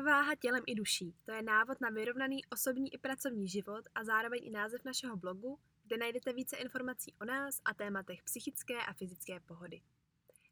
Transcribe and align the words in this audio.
Rovnováha 0.00 0.34
tělem 0.34 0.62
i 0.66 0.74
duší. 0.74 1.14
To 1.24 1.32
je 1.32 1.42
návod 1.42 1.80
na 1.80 1.90
vyrovnaný 1.90 2.44
osobní 2.46 2.94
i 2.94 2.98
pracovní 2.98 3.48
život 3.48 3.84
a 3.94 4.04
zároveň 4.04 4.40
i 4.44 4.50
název 4.50 4.84
našeho 4.84 5.16
blogu, 5.16 5.58
kde 5.84 5.96
najdete 5.96 6.32
více 6.32 6.56
informací 6.56 7.14
o 7.20 7.24
nás 7.24 7.60
a 7.64 7.74
tématech 7.74 8.22
psychické 8.22 8.78
a 8.78 8.92
fyzické 8.92 9.40
pohody. 9.40 9.80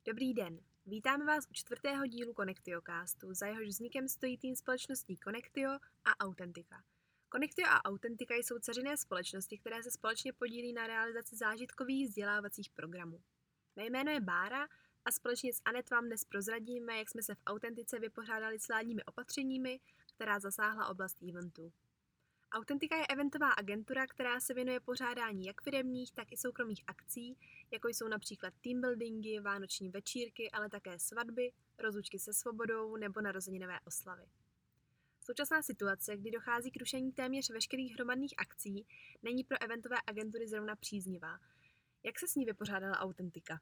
Dobrý 0.06 0.34
den, 0.34 0.60
vítáme 0.86 1.24
vás 1.24 1.46
u 1.50 1.52
čtvrtého 1.52 2.06
dílu 2.06 2.34
Connectiocastu, 2.34 3.34
za 3.34 3.46
jehož 3.46 3.66
vznikem 3.66 4.08
stojí 4.08 4.38
tým 4.38 4.56
společností 4.56 5.16
Connectio 5.24 5.70
a 6.04 6.20
Autentika. 6.20 6.84
Connectio 7.32 7.68
a 7.68 7.84
Autentika 7.84 8.34
jsou 8.34 8.58
ceřiné 8.58 8.96
společnosti, 8.96 9.58
které 9.58 9.82
se 9.82 9.90
společně 9.90 10.32
podílí 10.32 10.72
na 10.72 10.86
realizaci 10.86 11.36
zážitkových 11.36 12.08
vzdělávacích 12.08 12.70
programů. 12.70 13.20
Mé 13.76 13.84
jméno 13.84 14.10
je 14.10 14.20
Bára 14.20 14.68
a 15.08 15.10
společně 15.10 15.52
s 15.52 15.62
Anet 15.64 15.90
vám 15.90 16.06
dnes 16.06 16.24
prozradíme, 16.24 16.98
jak 16.98 17.10
jsme 17.10 17.22
se 17.22 17.34
v 17.34 17.42
Autentice 17.46 17.98
vypořádali 17.98 18.58
s 18.58 18.68
vládními 18.68 19.04
opatřeními, 19.04 19.80
která 20.14 20.40
zasáhla 20.40 20.88
oblast 20.88 21.22
eventů. 21.28 21.72
Autentika 22.52 22.96
je 22.96 23.06
eventová 23.06 23.50
agentura, 23.50 24.06
která 24.06 24.40
se 24.40 24.54
věnuje 24.54 24.80
pořádání 24.80 25.46
jak 25.46 25.62
firemních, 25.62 26.12
tak 26.12 26.32
i 26.32 26.36
soukromých 26.36 26.84
akcí, 26.86 27.38
jako 27.70 27.88
jsou 27.88 28.08
například 28.08 28.54
teambuildingy, 28.62 29.40
vánoční 29.40 29.88
večírky, 29.88 30.50
ale 30.50 30.68
také 30.68 30.98
svatby, 30.98 31.52
rozlučky 31.78 32.18
se 32.18 32.32
svobodou 32.32 32.96
nebo 32.96 33.20
narozeninové 33.20 33.80
oslavy. 33.84 34.24
Současná 35.20 35.62
situace, 35.62 36.16
kdy 36.16 36.30
dochází 36.30 36.70
k 36.70 36.80
rušení 36.80 37.12
téměř 37.12 37.50
veškerých 37.50 37.94
hromadných 37.94 38.34
akcí, 38.38 38.86
není 39.22 39.44
pro 39.44 39.62
eventové 39.62 39.96
agentury 40.06 40.48
zrovna 40.48 40.76
příznivá. 40.76 41.38
Jak 42.02 42.18
se 42.18 42.28
s 42.28 42.34
ní 42.34 42.44
vypořádala 42.44 42.98
autentika? 42.98 43.60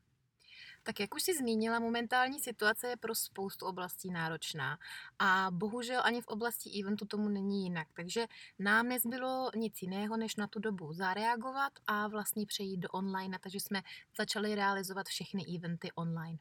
Tak 0.82 1.00
jak 1.00 1.14
už 1.14 1.22
si 1.22 1.34
zmínila, 1.34 1.78
momentální 1.78 2.40
situace 2.40 2.88
je 2.88 2.96
pro 2.96 3.14
spoustu 3.14 3.66
oblastí 3.66 4.10
náročná 4.10 4.78
a 5.18 5.48
bohužel 5.50 6.00
ani 6.04 6.22
v 6.22 6.26
oblasti 6.26 6.80
eventu 6.80 7.06
tomu 7.06 7.28
není 7.28 7.62
jinak. 7.62 7.88
Takže 7.92 8.26
nám 8.58 8.88
nezbylo 8.88 9.50
nic 9.56 9.82
jiného, 9.82 10.16
než 10.16 10.36
na 10.36 10.46
tu 10.46 10.58
dobu 10.58 10.92
zareagovat 10.92 11.72
a 11.86 12.08
vlastně 12.08 12.46
přejít 12.46 12.78
do 12.78 12.88
online, 12.88 13.38
takže 13.42 13.60
jsme 13.60 13.82
začali 14.18 14.54
realizovat 14.54 15.06
všechny 15.06 15.44
eventy 15.56 15.92
online. 15.92 16.38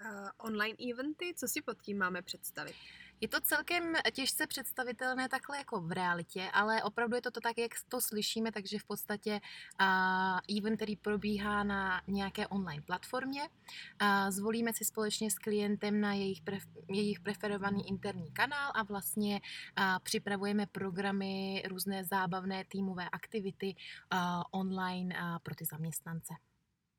Uh, 0.00 0.28
online 0.38 0.76
eventy, 0.92 1.34
co 1.36 1.48
si 1.48 1.62
pod 1.62 1.82
tím 1.82 1.98
máme 1.98 2.22
představit? 2.22 2.74
Je 3.20 3.28
to 3.28 3.40
celkem 3.40 3.94
těžce 4.12 4.46
představitelné 4.46 5.28
takhle 5.28 5.58
jako 5.58 5.80
v 5.80 5.92
realitě, 5.92 6.50
ale 6.52 6.82
opravdu 6.82 7.16
je 7.16 7.22
to, 7.22 7.30
to 7.30 7.40
tak, 7.40 7.58
jak 7.58 7.72
to 7.88 8.00
slyšíme, 8.00 8.52
takže 8.52 8.78
v 8.78 8.84
podstatě 8.84 9.40
uh, 9.80 10.58
event, 10.58 10.76
který 10.76 10.96
probíhá 10.96 11.64
na 11.64 12.02
nějaké 12.06 12.46
online 12.46 12.82
platformě, 12.82 13.42
uh, 13.42 14.30
zvolíme 14.30 14.72
si 14.72 14.84
společně 14.84 15.30
s 15.30 15.38
klientem 15.38 16.00
na 16.00 16.12
jejich, 16.12 16.42
pref, 16.42 16.62
jejich 16.88 17.20
preferovaný 17.20 17.88
interní 17.88 18.32
kanál 18.32 18.72
a 18.74 18.82
vlastně 18.82 19.40
uh, 19.78 19.84
připravujeme 20.02 20.66
programy, 20.66 21.62
různé 21.68 22.04
zábavné 22.04 22.64
týmové 22.64 23.08
aktivity 23.10 23.74
uh, 24.12 24.42
online 24.50 25.14
uh, 25.14 25.38
pro 25.38 25.54
ty 25.54 25.64
zaměstnance. 25.64 26.34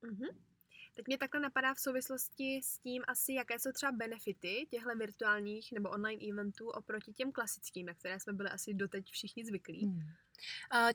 Uh-huh. 0.03 0.35
Teď 0.97 1.07
mě 1.07 1.17
takhle 1.17 1.39
napadá 1.41 1.73
v 1.73 1.79
souvislosti 1.79 2.61
s 2.63 2.79
tím 2.79 3.03
asi, 3.07 3.33
jaké 3.33 3.59
jsou 3.59 3.71
třeba 3.71 3.91
benefity 3.91 4.67
těchto 4.69 4.95
virtuálních 4.95 5.71
nebo 5.71 5.89
online 5.89 6.21
eventů 6.29 6.69
oproti 6.69 7.13
těm 7.13 7.31
klasickým, 7.31 7.85
na 7.85 7.93
které 7.93 8.19
jsme 8.19 8.33
byli 8.33 8.49
asi 8.49 8.73
doteď 8.73 9.11
všichni 9.11 9.45
zvyklí. 9.45 9.85
Hmm. 9.85 10.01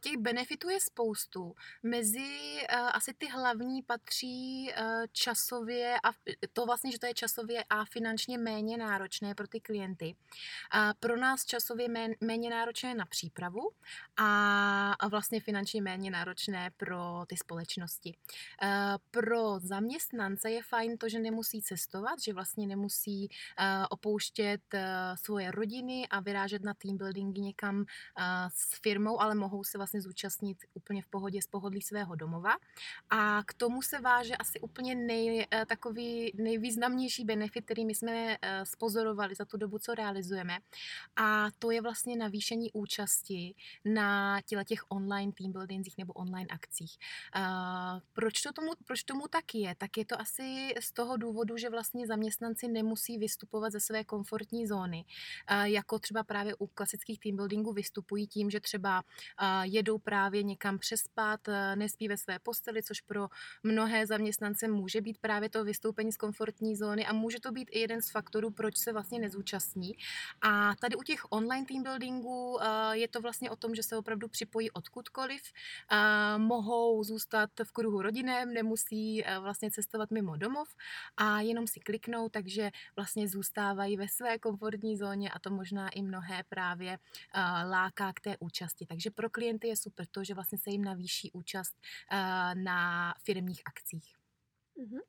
Těch 0.00 0.16
benefitů 0.16 0.68
je 0.68 0.80
spoustu. 0.80 1.54
Mezi 1.82 2.60
asi 2.92 3.14
ty 3.14 3.26
hlavní 3.26 3.82
patří 3.82 4.72
časově 5.12 5.96
a 6.04 6.12
to 6.52 6.66
vlastně, 6.66 6.92
že 6.92 6.98
to 6.98 7.06
je 7.06 7.14
časově 7.14 7.64
a 7.70 7.84
finančně 7.84 8.38
méně 8.38 8.76
náročné 8.76 9.34
pro 9.34 9.48
ty 9.48 9.60
klienty. 9.60 10.16
Pro 11.00 11.16
nás 11.16 11.44
časově 11.44 11.88
méně 12.20 12.50
náročné 12.50 12.94
na 12.94 13.06
přípravu 13.06 13.70
a 14.16 15.08
vlastně 15.08 15.40
finančně 15.40 15.82
méně 15.82 16.10
náročné 16.10 16.70
pro 16.76 17.24
ty 17.26 17.36
společnosti. 17.36 18.16
Pro 19.10 19.58
zaměstnance 19.58 20.50
je 20.50 20.62
fajn 20.62 20.98
to, 20.98 21.08
že 21.08 21.18
nemusí 21.18 21.62
cestovat, 21.62 22.20
že 22.20 22.32
vlastně 22.32 22.66
nemusí 22.66 23.28
opouštět 23.90 24.60
svoje 25.14 25.50
rodiny 25.50 26.08
a 26.08 26.20
vyrážet 26.20 26.62
na 26.62 26.74
team 26.74 26.96
buildingy 26.96 27.40
někam 27.40 27.84
s 28.48 28.80
firmou, 28.82 29.20
ale 29.20 29.31
ale 29.32 29.40
mohou 29.40 29.64
se 29.64 29.78
vlastně 29.78 30.00
zúčastnit 30.00 30.58
úplně 30.74 31.02
v 31.02 31.06
pohodě 31.06 31.42
z 31.42 31.46
pohodlí 31.46 31.82
svého 31.82 32.14
domova. 32.14 32.50
A 33.10 33.42
k 33.46 33.54
tomu 33.54 33.82
se 33.82 34.00
váže 34.00 34.36
asi 34.36 34.60
úplně 34.60 34.94
nej, 34.94 35.46
eh, 35.50 35.66
takový 35.66 36.32
nejvýznamnější 36.34 37.24
benefit, 37.24 37.64
který 37.64 37.84
my 37.84 37.94
jsme 37.94 38.36
eh, 38.42 38.66
spozorovali 38.66 39.34
za 39.34 39.44
tu 39.44 39.56
dobu, 39.56 39.78
co 39.78 39.94
realizujeme. 39.94 40.58
A 41.16 41.48
to 41.58 41.70
je 41.70 41.80
vlastně 41.80 42.16
navýšení 42.16 42.72
účasti 42.72 43.54
na 43.84 44.40
těch 44.64 44.84
online 44.88 45.32
team 45.32 45.52
buildingzích 45.52 45.98
nebo 45.98 46.12
online 46.12 46.48
akcích. 46.50 46.98
Proč, 48.12 48.42
to 48.42 48.52
tomu, 48.52 48.72
proč 48.84 49.02
tomu 49.02 49.28
tak 49.28 49.54
je? 49.54 49.74
Tak 49.74 49.96
je 49.96 50.04
to 50.04 50.20
asi 50.20 50.74
z 50.80 50.92
toho 50.92 51.16
důvodu, 51.16 51.56
že 51.56 51.70
vlastně 51.70 52.06
zaměstnanci 52.06 52.68
nemusí 52.68 53.18
vystupovat 53.18 53.72
ze 53.72 53.80
své 53.80 54.04
komfortní 54.04 54.66
zóny, 54.66 55.04
jako 55.62 55.98
třeba 55.98 56.24
právě 56.24 56.54
u 56.54 56.66
klasických 56.66 57.20
team 57.20 57.36
buildingů 57.36 57.72
vystupují 57.72 58.26
tím, 58.26 58.50
že 58.50 58.60
třeba 58.60 59.02
jedou 59.62 59.98
právě 59.98 60.42
někam 60.42 60.78
přespat, 60.78 61.40
nespí 61.74 62.08
ve 62.08 62.16
své 62.16 62.38
posteli, 62.38 62.82
což 62.82 63.00
pro 63.00 63.28
mnohé 63.62 64.06
zaměstnance 64.06 64.68
může 64.68 65.00
být 65.00 65.18
právě 65.18 65.48
to 65.48 65.64
vystoupení 65.64 66.12
z 66.12 66.16
komfortní 66.16 66.76
zóny 66.76 67.06
a 67.06 67.12
může 67.12 67.40
to 67.40 67.52
být 67.52 67.68
i 67.72 67.78
jeden 67.78 68.02
z 68.02 68.10
faktorů, 68.10 68.50
proč 68.50 68.76
se 68.78 68.92
vlastně 68.92 69.18
nezúčastní. 69.18 69.92
A 70.42 70.74
tady 70.80 70.96
u 70.96 71.02
těch 71.02 71.20
online 71.30 71.66
team 71.66 71.82
buildingů 71.82 72.58
je 72.92 73.08
to 73.08 73.20
vlastně 73.20 73.50
o 73.50 73.56
tom, 73.56 73.74
že 73.74 73.82
se 73.82 73.96
opravdu 73.96 74.28
připojí 74.28 74.70
odkudkoliv, 74.70 75.42
mohou 76.36 77.04
zůstat 77.04 77.50
v 77.64 77.72
kruhu 77.72 78.02
rodinném, 78.02 78.52
nemusí 78.52 79.24
vlastně 79.40 79.70
cestovat 79.70 80.10
mimo 80.10 80.36
domov 80.36 80.68
a 81.16 81.40
jenom 81.40 81.66
si 81.66 81.80
kliknou, 81.80 82.28
takže 82.28 82.70
vlastně 82.96 83.28
zůstávají 83.28 83.96
ve 83.96 84.08
své 84.08 84.38
komfortní 84.38 84.96
zóně 84.96 85.30
a 85.30 85.38
to 85.38 85.50
možná 85.50 85.88
i 85.88 86.02
mnohé 86.02 86.44
právě 86.48 86.98
láká 87.70 88.12
k 88.12 88.20
té 88.20 88.36
účasti. 88.40 88.86
Takže 88.86 89.10
pro 89.14 89.30
klienty 89.30 89.68
je 89.68 89.76
super 89.76 90.06
to, 90.06 90.24
že 90.24 90.34
vlastně 90.34 90.58
se 90.58 90.70
jim 90.70 90.84
navýší 90.84 91.32
účast 91.32 91.76
uh, 92.12 92.18
na 92.62 93.14
firmních 93.24 93.62
akcích. 93.64 94.16
Uh-huh. 94.76 95.00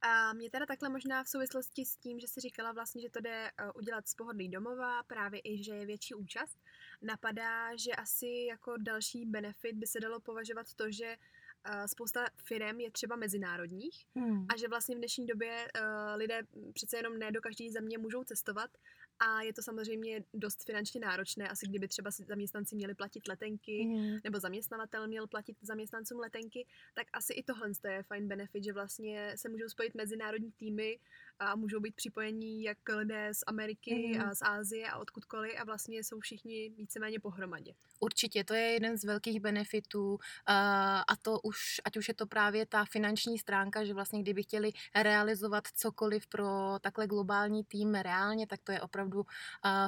A 0.00 0.32
mě 0.32 0.50
teda 0.50 0.66
takhle 0.66 0.88
možná 0.88 1.24
v 1.24 1.28
souvislosti 1.28 1.84
s 1.84 1.96
tím, 1.96 2.20
že 2.20 2.28
jsi 2.28 2.40
říkala 2.40 2.72
vlastně, 2.72 3.02
že 3.02 3.10
to 3.10 3.20
jde 3.20 3.50
uh, 3.62 3.70
udělat 3.74 4.08
z 4.08 4.14
pohodlí 4.14 4.48
domova, 4.48 5.02
právě 5.02 5.40
i, 5.44 5.64
že 5.64 5.74
je 5.74 5.86
větší 5.86 6.14
účast, 6.14 6.58
napadá, 7.02 7.76
že 7.76 7.92
asi 7.92 8.46
jako 8.48 8.76
další 8.76 9.26
benefit 9.26 9.76
by 9.76 9.86
se 9.86 10.00
dalo 10.00 10.20
považovat 10.20 10.74
to, 10.74 10.90
že 10.90 11.16
uh, 11.16 11.84
spousta 11.86 12.26
firm 12.36 12.80
je 12.80 12.90
třeba 12.90 13.16
mezinárodních 13.16 14.06
hmm. 14.14 14.46
a 14.54 14.56
že 14.56 14.68
vlastně 14.68 14.94
v 14.94 14.98
dnešní 14.98 15.26
době 15.26 15.68
lidé 16.16 16.42
přece 16.74 16.96
jenom 16.96 17.18
ne 17.18 17.32
do 17.32 17.40
každé 17.40 17.70
země 17.70 17.98
můžou 17.98 18.24
cestovat 18.24 18.70
a 19.18 19.42
je 19.42 19.52
to 19.52 19.62
samozřejmě 19.62 20.24
dost 20.34 20.64
finančně 20.64 21.00
náročné, 21.00 21.48
asi 21.48 21.66
kdyby 21.66 21.88
třeba 21.88 22.10
zaměstnanci 22.10 22.76
měli 22.76 22.94
platit 22.94 23.28
letenky, 23.28 23.84
mm. 23.86 24.18
nebo 24.24 24.40
zaměstnavatel 24.40 25.08
měl 25.08 25.26
platit 25.26 25.56
zaměstnancům 25.62 26.20
letenky, 26.20 26.66
tak 26.94 27.06
asi 27.12 27.32
i 27.32 27.42
tohle 27.42 27.70
je 27.88 28.02
fajn 28.02 28.28
benefit, 28.28 28.64
že 28.64 28.72
vlastně 28.72 29.32
se 29.36 29.48
můžou 29.48 29.68
spojit 29.68 29.94
mezinárodní 29.94 30.52
týmy 30.52 30.98
a 31.38 31.56
můžou 31.56 31.80
být 31.80 31.94
připojení 31.94 32.62
jak 32.62 32.78
lidé 32.88 33.34
z 33.34 33.38
Ameriky 33.46 34.12
mm. 34.14 34.20
a 34.20 34.34
z 34.34 34.42
Ázie 34.42 34.90
a 34.90 34.98
odkudkoliv 34.98 35.52
a 35.58 35.64
vlastně 35.64 36.04
jsou 36.04 36.20
všichni 36.20 36.70
víceméně 36.70 37.20
pohromadě. 37.20 37.74
Určitě, 38.00 38.44
to 38.44 38.54
je 38.54 38.62
jeden 38.62 38.98
z 38.98 39.04
velkých 39.04 39.40
benefitů 39.40 40.18
a 40.46 41.16
to 41.22 41.40
už, 41.40 41.80
ať 41.84 41.96
už 41.96 42.08
je 42.08 42.14
to 42.14 42.26
právě 42.26 42.66
ta 42.66 42.84
finanční 42.84 43.38
stránka, 43.38 43.84
že 43.84 43.94
vlastně 43.94 44.22
kdyby 44.22 44.42
chtěli 44.42 44.72
realizovat 44.94 45.64
cokoliv 45.74 46.26
pro 46.26 46.78
takhle 46.80 47.06
globální 47.06 47.64
tým 47.64 47.94
reálně, 47.94 48.46
tak 48.46 48.60
to 48.64 48.72
je 48.72 48.80
opravdu 48.80 49.03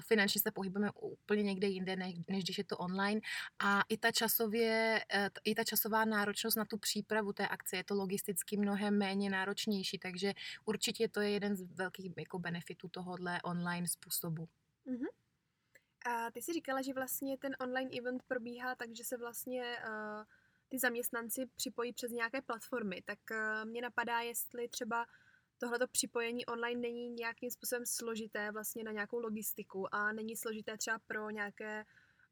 finančně 0.07 0.41
se 0.41 0.51
pohybujeme 0.51 0.91
úplně 1.01 1.43
někde 1.43 1.67
jinde, 1.67 1.97
než, 1.97 2.19
když 2.19 2.59
je 2.59 2.65
to 2.65 2.77
online 2.77 3.21
a 3.59 3.83
i 3.89 3.99
ta 3.99 4.13
časově, 4.13 5.05
e, 5.15 5.31
i 5.45 5.55
ta 5.55 5.65
časová 5.65 6.05
náročnost 6.05 6.57
na 6.57 6.65
tu 6.65 6.79
přípravu 6.79 7.33
té 7.33 7.49
akce 7.49 7.77
je 7.77 7.85
to 7.85 7.95
logisticky 7.95 8.57
mnohem 8.57 8.99
méně 8.99 9.31
náročnější, 9.31 9.99
takže 9.99 10.33
určitě 10.65 11.09
to 11.09 11.21
je 11.21 11.31
jeden 11.31 11.57
z 11.57 11.63
velkých 11.63 12.13
jako 12.17 12.39
benefitů 12.39 12.89
tohohle 12.89 13.43
online 13.43 13.89
způsobu. 13.89 14.49
Mm-hmm. 14.87 15.09
A 16.07 16.31
ty 16.31 16.43
jsi 16.43 16.53
říkala, 16.53 16.83
že 16.83 16.93
vlastně 16.95 17.39
ten 17.39 17.57
online 17.61 17.91
event 17.99 18.23
probíhá 18.23 18.75
tak, 18.75 18.97
že 18.97 19.05
se 19.05 19.17
vlastně 19.17 19.63
uh, 19.63 20.25
ty 20.69 20.79
zaměstnanci 20.79 21.47
připojí 21.57 21.93
přes 21.93 22.11
nějaké 22.11 22.43
platformy. 22.43 23.03
Tak 23.05 23.19
uh, 23.31 23.71
mě 23.71 23.83
napadá, 23.83 24.21
jestli 24.21 24.69
třeba 24.69 25.07
tohleto 25.59 25.87
připojení 25.89 26.47
online 26.47 26.81
není 26.81 27.09
nějakým 27.11 27.51
způsobem 27.51 27.87
složité 27.87 28.51
vlastně 28.53 28.85
na 28.85 28.93
nějakou 28.93 29.19
logistiku 29.21 29.95
a 29.95 30.13
není 30.13 30.37
složité 30.37 30.77
třeba 30.79 30.99
pro 31.07 31.31
nějaké 31.31 31.85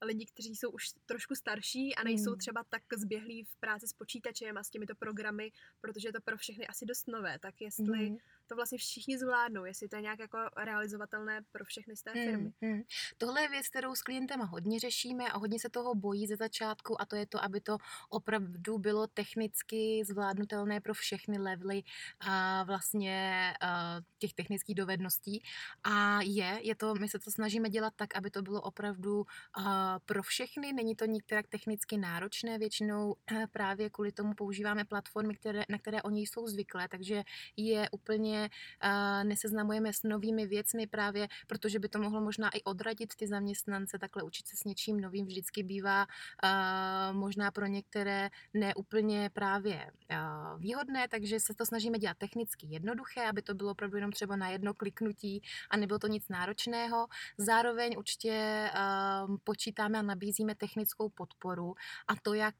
lidi, 0.03 0.26
kteří 0.26 0.56
jsou 0.56 0.71
už 0.71 0.85
trošku 1.06 1.35
starší 1.35 1.94
a 1.94 2.05
nejsou 2.05 2.31
Mm. 2.31 2.38
třeba 2.38 2.65
tak 2.69 2.82
zběhlí 2.97 3.44
v 3.44 3.56
práci 3.56 3.88
s 3.88 3.93
počítačem 3.93 4.59
a 4.59 4.62
s 4.65 4.71
těmito 4.71 4.94
programy, 4.94 5.53
protože 5.81 6.09
je 6.09 6.12
to 6.12 6.21
pro 6.21 6.37
všechny 6.37 6.67
asi 6.67 6.87
dost 6.87 7.09
nové, 7.09 7.38
tak 7.38 7.61
jestli 7.61 8.09
Mhm. 8.09 8.17
To 8.46 8.56
vlastně 8.56 8.79
všichni 8.79 9.19
zvládnou, 9.19 9.64
jestli 9.64 9.88
to 9.88 9.96
je 9.96 10.02
nějak 10.02 10.19
jako 10.19 10.38
realizovatelné 10.56 11.41
pro 11.52 11.64
všechny 11.64 11.96
z 11.96 12.02
té 12.02 12.12
firmy. 12.12 12.52
Mm, 12.61 12.70
mm. 12.70 12.82
Tohle 13.19 13.43
je 13.43 13.49
věc, 13.49 13.69
kterou 13.69 13.94
s 13.94 14.02
klientem 14.02 14.41
hodně 14.41 14.81
řešíme 14.81 15.32
a 15.32 15.38
hodně 15.38 15.61
se 15.61 15.70
toho 15.70 15.94
bojí 15.94 16.26
ze 16.26 16.37
začátku 16.37 17.00
a 17.00 17.06
to 17.06 17.17
je 17.17 17.26
to, 17.26 17.44
aby 17.44 17.61
to 17.61 17.76
opravdu 18.08 18.79
bylo 18.79 19.06
technicky 19.06 20.02
zvládnutelné 20.05 20.81
pro 20.81 20.94
všechny 20.94 21.38
levely 21.38 21.82
a 22.20 22.64
vlastně 22.64 23.52
a 23.61 24.00
těch 24.19 24.35
technických 24.35 24.75
dovedností. 24.75 25.43
A 25.85 26.20
je, 26.23 26.61
je 26.62 26.75
to, 26.75 26.94
my 26.94 27.08
se 27.08 27.19
to 27.19 27.31
snažíme 27.31 27.69
dělat 27.70 27.93
tak, 27.97 28.17
aby 28.17 28.31
to 28.31 28.43
bylo 28.43 28.61
opravdu 28.61 29.25
a, 29.55 29.99
pro 30.05 30.23
všechny. 30.23 30.73
Není 30.73 30.97
to 30.97 31.05
některak 31.05 31.47
technicky 31.49 31.97
náročné, 31.97 32.58
většinou 32.58 33.17
eh, 33.32 33.47
právě 33.47 33.90
kvůli 33.90 34.12
tomu 34.12 34.35
používáme 34.35 34.85
platformy, 34.85 35.35
které, 35.35 35.64
na 35.69 35.79
které 35.79 36.02
oni 36.02 36.23
jsou 36.23 36.47
zvyklé, 36.47 36.88
takže 36.88 37.23
je 37.56 37.88
úplně 37.90 38.34
a, 38.81 39.23
neseznamujeme 39.23 39.93
s 39.93 40.03
novými 40.03 40.47
věcmi 40.47 40.87
právě, 40.87 41.29
protože 41.47 41.79
by 41.79 41.89
to 41.89 41.99
mohlo 41.99 42.21
možná 42.21 42.51
i 42.51 42.63
odradit 42.63 43.15
ty 43.15 43.27
zaměstnance, 43.27 43.99
takhle 43.99 44.23
učit 44.23 44.47
se 44.47 44.57
s 44.57 44.65
něčím 44.65 45.01
novým 45.01 45.27
vždycky 45.27 45.63
bývá 45.63 46.07
a, 46.43 47.13
možná 47.13 47.51
pro 47.51 47.67
některé 47.67 48.31
neúplně 48.55 49.31
právě 49.33 49.91
a, 50.11 50.57
výhodné, 50.57 51.09
takže 51.09 51.41
se 51.41 51.55
to 51.55 51.67
snažíme 51.67 51.99
dělat 51.99 52.19
technicky 52.19 52.67
jednoduché, 52.67 53.29
aby 53.29 53.43
to 53.43 53.55
bylo 53.55 53.71
opravdu 53.71 53.97
jenom 53.97 54.13
třeba 54.13 54.37
na 54.37 54.49
jedno 54.49 54.75
kliknutí 54.75 55.43
a 55.71 55.77
nebylo 55.77 55.99
to 55.99 56.07
nic 56.07 56.29
náročného. 56.29 57.07
Zároveň 57.39 57.95
určitě 57.99 58.71
a, 58.75 59.27
počítáme 59.45 59.99
a 59.99 60.03
nabízíme 60.03 60.55
technickou 60.55 61.09
podporu 61.09 61.75
a 62.09 62.17
to 62.23 62.35
jak 62.35 62.55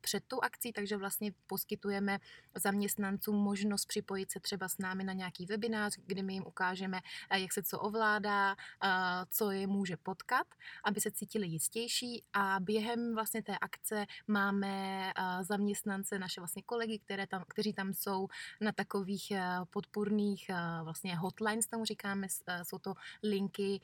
před 0.00 0.24
tou 0.26 0.40
akcí, 0.40 0.72
takže 0.72 0.96
vlastně 0.96 1.32
poskytujeme 1.46 2.18
zaměstnancům 2.54 3.36
možnost 3.36 3.86
připojit 3.86 4.30
se 4.30 4.40
třeba 4.40 4.68
s 4.68 4.78
námi 4.78 5.04
na 5.04 5.12
nějaký 5.20 5.46
webinář, 5.46 5.96
kdy 6.06 6.22
my 6.22 6.32
jim 6.32 6.46
ukážeme, 6.46 7.00
eh, 7.30 7.40
jak 7.40 7.52
se 7.52 7.62
co 7.62 7.78
ovládá, 7.78 8.56
eh, 8.56 8.88
co 9.30 9.50
je 9.50 9.66
může 9.66 9.96
potkat, 9.96 10.46
aby 10.84 11.00
se 11.00 11.10
cítili 11.10 11.46
jistější 11.46 12.24
a 12.32 12.56
během 12.60 13.14
vlastně 13.14 13.42
té 13.42 13.58
akce 13.58 14.06
máme 14.28 14.72
eh, 15.12 15.44
zaměstnance, 15.44 16.18
naše 16.18 16.40
vlastně 16.40 16.62
kolegy, 16.62 16.98
které 16.98 17.26
tam, 17.26 17.44
kteří 17.48 17.72
tam 17.72 17.92
jsou 17.92 18.28
na 18.60 18.72
takových 18.72 19.32
podpůrných 19.70 20.50
vlastně 20.82 21.16
hotlines, 21.16 21.66
tomu 21.66 21.84
říkáme, 21.84 22.26
jsou 22.62 22.78
to 22.78 22.94
linky 23.22 23.80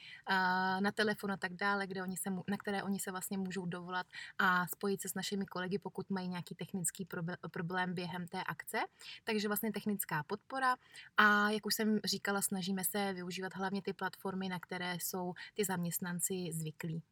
na 0.81 0.91
telefon 0.95 1.33
a 1.33 1.37
tak 1.37 1.53
dále, 1.55 1.87
kde 1.87 2.03
oni 2.03 2.17
se, 2.17 2.31
na 2.31 2.57
které 2.57 2.83
oni 2.83 2.99
se 2.99 3.11
vlastně 3.11 3.39
můžou 3.39 3.67
dovolat 3.67 4.07
a 4.39 4.67
spojit 4.67 5.01
se 5.01 5.09
s 5.09 5.15
našimi 5.15 5.47
kolegy, 5.47 5.79
pokud 5.79 6.11
mají 6.11 6.29
nějaký 6.29 6.55
technický 6.55 7.07
problém 7.51 7.95
během 7.95 8.29
té 8.29 8.43
akce. 8.45 8.79
Takže 9.25 9.49
vlastně 9.49 9.73
technická 9.73 10.23
podpora 10.23 10.77
a 11.17 11.26
jak 11.51 11.67
už 11.67 11.75
jsem 11.75 12.01
říkala, 12.05 12.43
snažíme 12.43 12.85
se 12.85 13.13
využívat 13.13 13.55
hlavně 13.55 13.83
ty 13.83 13.93
platformy, 13.93 14.49
na 14.49 14.61
které 14.61 14.95
jsou 14.95 15.35
ty 15.55 15.65
zaměstnanci 15.65 16.53
zvyklí. 16.53 17.03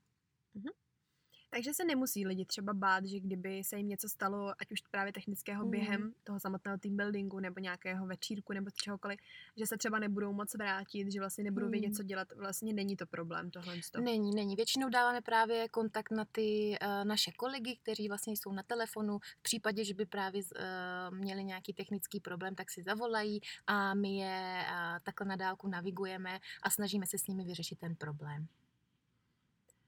Takže 1.54 1.74
se 1.74 1.84
nemusí 1.84 2.26
lidi 2.26 2.44
třeba 2.44 2.74
bát, 2.74 3.04
že 3.04 3.20
kdyby 3.20 3.64
se 3.64 3.76
jim 3.76 3.88
něco 3.88 4.08
stalo, 4.08 4.52
ať 4.60 4.72
už 4.72 4.80
právě 4.90 5.12
technického 5.12 5.62
Mhm. 5.62 5.70
během 5.70 6.12
toho 6.24 6.40
samotného 6.40 6.78
team 6.78 6.96
buildingu 6.96 7.40
nebo 7.40 7.60
nějakého 7.60 8.06
večírku 8.06 8.52
nebo 8.52 8.70
čehokoliv, 8.82 9.18
že 9.56 9.66
se 9.66 9.76
třeba 9.78 9.98
nebudou 9.98 10.32
moc 10.32 10.54
vrátit, 10.54 11.12
že 11.12 11.20
vlastně 11.20 11.44
nebudou 11.44 11.68
vědět, 11.68 11.88
Mhm. 11.88 11.94
co 11.96 12.02
dělat. 12.02 12.28
Vlastně 12.36 12.72
není 12.72 12.96
to 12.96 13.06
problém 13.06 13.50
tohle. 13.50 13.76
Není, 14.00 14.30
není. 14.34 14.56
Většinou 14.56 14.88
dáváme 14.88 15.20
právě 15.20 15.68
kontakt 15.68 16.10
na 16.10 16.24
ty 16.32 16.76
uh, 16.82 17.04
naše 17.04 17.32
kolegy, 17.32 17.76
kteří 17.82 18.08
vlastně 18.08 18.32
jsou 18.32 18.52
na 18.52 18.62
telefonu. 18.62 19.18
V 19.18 19.42
případě, 19.42 19.84
že 19.84 19.94
by 19.94 20.06
právě 20.06 20.42
uh, 20.42 21.16
měli 21.18 21.44
nějaký 21.44 21.72
technický 21.74 22.20
problém, 22.20 22.54
tak 22.54 22.70
si 22.70 22.82
zavolají 22.82 23.40
a 23.66 23.94
my 23.94 24.16
je 24.16 24.64
uh, 24.70 24.98
takhle 25.02 25.26
na 25.26 25.36
dálku 25.36 25.68
navigujeme 25.68 26.38
a 26.62 26.70
snažíme 26.70 27.06
se 27.06 27.18
s 27.18 27.26
nimi 27.26 27.44
vyřešit 27.44 27.78
ten 27.78 27.96
problém. 27.96 28.46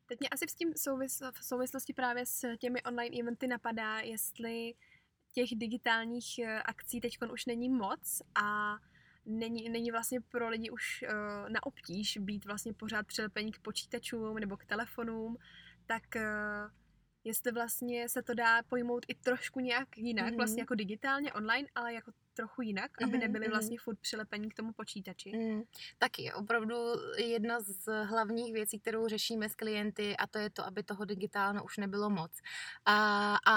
Teď 0.06 0.20
mě 0.20 0.28
asi 0.28 0.48
s 0.48 0.54
tím 0.54 0.72
souvisl, 0.76 1.32
v 1.32 1.44
souvislosti 1.44 1.92
právě 1.92 2.26
s 2.26 2.56
těmi 2.56 2.82
online 2.82 3.16
eventy 3.20 3.46
napadá, 3.46 3.98
jestli 4.00 4.74
těch 5.32 5.48
digitálních 5.52 6.38
eh, 6.38 6.62
akcí 6.62 7.00
teď 7.00 7.18
už 7.32 7.46
není 7.46 7.68
moc 7.68 8.22
a 8.34 8.76
není, 9.26 9.68
není 9.68 9.90
vlastně 9.90 10.20
pro 10.20 10.48
lidi 10.48 10.70
už 10.70 11.04
uh, 11.08 11.48
na 11.48 11.66
obtíž 11.66 12.18
být 12.20 12.44
vlastně 12.44 12.72
pořád 12.72 13.06
přilepení 13.06 13.52
k 13.52 13.58
počítačům 13.58 14.36
nebo 14.36 14.56
k 14.56 14.64
telefonům, 14.64 15.36
tak 15.86 16.02
uh, 16.16 16.22
jestli 17.24 17.52
vlastně 17.52 18.08
se 18.08 18.22
to 18.22 18.34
dá 18.34 18.62
pojmout 18.62 19.06
i 19.08 19.14
trošku 19.14 19.60
nějak 19.60 19.98
jinak, 19.98 20.26
Mhm. 20.26 20.36
vlastně 20.36 20.62
jako 20.62 20.74
digitálně, 20.74 21.32
online, 21.32 21.68
ale 21.74 21.94
jako 21.94 22.12
trochu 22.36 22.62
jinak, 22.62 22.90
aby 23.02 23.12
Mhm, 23.12 23.20
nebyli 23.20 23.44
mhm. 23.46 23.50
vlastně 23.50 23.78
furt 23.78 23.98
přilepení 24.00 24.50
k 24.50 24.54
tomu 24.54 24.72
počítači. 24.72 25.32
Mm, 25.36 25.62
taky 25.98 26.32
opravdu 26.32 26.76
jedna 27.18 27.60
z 27.60 28.04
hlavních 28.04 28.52
věcí, 28.52 28.78
kterou 28.80 29.08
řešíme 29.08 29.48
s 29.48 29.54
klienty 29.54 30.16
a 30.16 30.26
to 30.26 30.38
je 30.38 30.50
to, 30.50 30.66
aby 30.66 30.82
toho 30.82 31.04
digitálno 31.04 31.64
už 31.64 31.76
nebylo 31.76 32.10
moc. 32.10 32.32
A, 32.84 33.36
a 33.46 33.56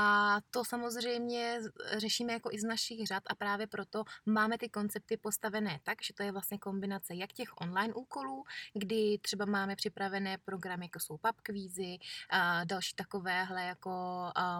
to 0.51 0.65
samozřejmě 0.65 1.59
řešíme 1.97 2.33
jako 2.33 2.49
i 2.51 2.59
z 2.59 2.63
našich 2.63 3.07
řad 3.07 3.23
a 3.27 3.35
právě 3.35 3.67
proto 3.67 4.03
máme 4.25 4.57
ty 4.57 4.69
koncepty 4.69 5.17
postavené 5.17 5.79
tak, 5.83 6.03
že 6.03 6.13
to 6.13 6.23
je 6.23 6.31
vlastně 6.31 6.57
kombinace 6.57 7.15
jak 7.15 7.33
těch 7.33 7.49
online 7.61 7.93
úkolů, 7.93 8.43
kdy 8.73 9.17
třeba 9.21 9.45
máme 9.45 9.75
připravené 9.75 10.37
programy, 10.37 10.85
jako 10.85 10.99
jsou 10.99 11.17
pub 11.17 11.41
kvízy, 11.43 11.97
a 12.29 12.63
další 12.63 12.95
takovéhle 12.95 13.63
jako 13.63 13.91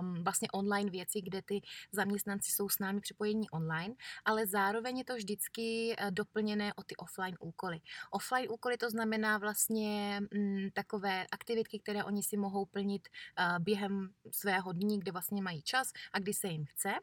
um, 0.01 0.23
vlastně 0.23 0.47
online 0.51 0.89
věci, 0.91 1.21
kde 1.21 1.41
ty 1.41 1.61
zaměstnanci 1.91 2.51
jsou 2.51 2.69
s 2.69 2.79
námi 2.79 3.01
připojení 3.01 3.49
online, 3.49 3.95
ale 4.25 4.47
zároveň 4.47 4.97
je 4.97 5.05
to 5.05 5.15
vždycky 5.15 5.95
eh, 5.97 6.11
doplněné 6.11 6.73
o 6.73 6.83
ty 6.83 6.95
offline 6.95 7.35
úkoly. 7.39 7.79
Offline 8.11 8.47
úkoly 8.49 8.77
to 8.77 8.89
znamená 8.89 9.37
vlastně 9.37 10.19
mm, 10.33 10.69
takové 10.73 11.27
aktivitky, 11.31 11.79
které 11.79 12.03
oni 12.03 12.23
si 12.23 12.37
mohou 12.37 12.65
plnit 12.65 13.07
uh, 13.07 13.59
během 13.59 14.09
svého 14.31 14.73
dní, 14.73 14.99
kde 14.99 15.11
vlastně 15.11 15.41
mají 15.41 15.61
čas 15.61 15.91
a 16.13 16.19
kdy 16.19 16.33
se 16.33 16.47
jim 16.47 16.65
chce 16.65 16.93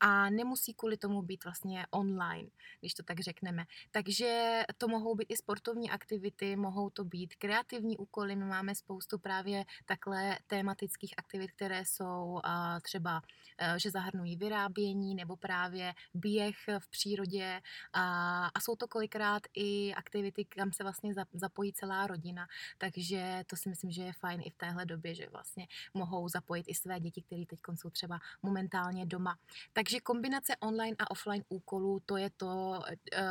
a 0.00 0.30
nemusí 0.30 0.74
kvůli 0.74 0.96
tomu 0.96 1.22
být 1.22 1.44
vlastně 1.44 1.86
online, 1.90 2.48
když 2.80 2.94
to 2.94 3.02
tak 3.02 3.20
řekneme. 3.20 3.64
Takže 3.90 4.62
to 4.78 4.88
mohou 4.88 5.14
být 5.14 5.26
i 5.28 5.36
sportovní 5.36 5.90
aktivity, 5.90 6.56
mohou 6.56 6.90
to 6.90 7.04
být 7.04 7.34
kreativní 7.34 7.96
úkoly, 7.96 8.36
my 8.36 8.44
máme 8.44 8.74
spoustu 8.74 9.18
právě 9.18 9.64
takhle 9.84 10.38
tématických 10.46 11.14
aktivit, 11.16 11.50
které 11.50 11.84
jsou 11.84 12.24
uh, 12.24 12.40
třeba, 12.82 13.20
uh, 13.20 13.76
že 13.76 13.90
zahrnují 13.90 14.36
vyrábění 14.36 15.14
nebo 15.14 15.36
právě 15.36 15.94
běh 16.14 16.55
v 16.78 16.88
přírodě 16.88 17.60
a, 17.92 18.46
a 18.46 18.60
jsou 18.60 18.76
to 18.76 18.88
kolikrát 18.88 19.42
i 19.54 19.94
aktivity, 19.94 20.44
kam 20.44 20.72
se 20.72 20.82
vlastně 20.82 21.14
za- 21.14 21.26
zapojí 21.32 21.72
celá 21.72 22.06
rodina, 22.06 22.46
takže 22.78 23.44
to 23.46 23.56
si 23.56 23.68
myslím, 23.68 23.90
že 23.90 24.02
je 24.02 24.12
fajn 24.12 24.40
i 24.44 24.50
v 24.50 24.56
téhle 24.56 24.86
době, 24.86 25.14
že 25.14 25.28
vlastně 25.28 25.66
mohou 25.94 26.28
zapojit 26.28 26.64
i 26.68 26.74
své 26.74 27.00
děti, 27.00 27.22
které 27.22 27.46
teď 27.46 27.58
jsou 27.74 27.90
třeba 27.90 28.20
momentálně 28.42 29.06
doma. 29.06 29.38
Takže 29.72 30.00
kombinace 30.00 30.56
online 30.56 30.96
a 30.98 31.10
offline 31.10 31.44
úkolů, 31.48 32.00
to 32.06 32.16
je 32.16 32.30
to, 32.30 32.80
eh, 33.12 33.24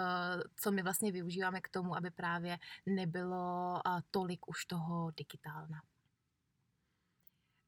co 0.56 0.72
my 0.72 0.84
vlastně 0.84 1.12
využíváme 1.12 1.62
k 1.62 1.70
tomu, 1.70 1.96
aby 1.96 2.12
právě 2.12 2.58
nebylo 2.86 3.82
eh, 3.88 4.02
tolik 4.12 4.48
už 4.48 4.66
toho 4.66 5.12
digitálna. 5.18 5.82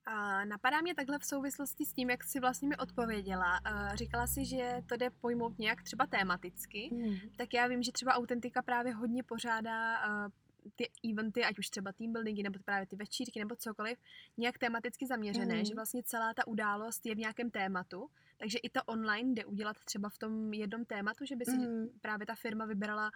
A 0.08 0.46
napadá 0.46 0.82
mě 0.82 0.96
takhle 0.96 1.20
v 1.20 1.26
souvislosti 1.26 1.86
s 1.86 1.94
tím, 1.94 2.10
jak 2.10 2.24
jsi 2.24 2.40
vlastně 2.40 2.68
mi 2.68 2.78
odpověděla. 2.78 3.58
A 3.66 3.96
říkala 3.96 4.28
si, 4.28 4.46
že 4.46 4.82
to 4.86 4.98
jde 4.98 5.10
pojmout 5.10 5.60
nějak 5.60 5.84
třeba 5.84 6.06
tématicky. 6.06 6.90
Mm. 6.94 7.16
Tak 7.38 7.54
já 7.54 7.68
vím, 7.68 7.84
že 7.84 7.92
třeba 7.92 8.14
Autentika 8.14 8.62
právě 8.62 8.94
hodně 8.94 9.24
pořádá 9.24 9.98
a, 9.98 10.30
ty 10.76 10.90
eventy, 11.12 11.44
ať 11.44 11.60
už 11.60 11.70
třeba 11.70 11.92
team 11.92 12.14
buildingy, 12.14 12.44
nebo 12.44 12.60
právě 12.66 12.88
ty 12.88 12.96
večírky, 12.96 13.40
nebo 13.40 13.56
cokoliv, 13.56 13.98
nějak 14.38 14.58
tematicky 14.58 15.08
zaměřené, 15.08 15.56
Mhm. 15.56 15.66
že 15.66 15.76
vlastně 15.76 16.04
celá 16.04 16.34
ta 16.34 16.48
událost 16.48 17.06
je 17.06 17.16
v 17.16 17.18
nějakém 17.18 17.52
tématu, 17.52 18.10
takže 18.38 18.58
i 18.58 18.70
to 18.70 18.84
online 18.84 19.34
jde 19.34 19.46
udělat 19.46 19.78
třeba 19.86 20.10
v 20.10 20.18
tom 20.18 20.54
jednom 20.54 20.86
tématu, 20.86 21.26
že 21.26 21.36
by 21.36 21.46
si 21.46 21.58
Mhm. 21.58 21.90
právě 22.02 22.26
ta 22.28 22.36
firma 22.36 22.66
vybrala 22.66 23.12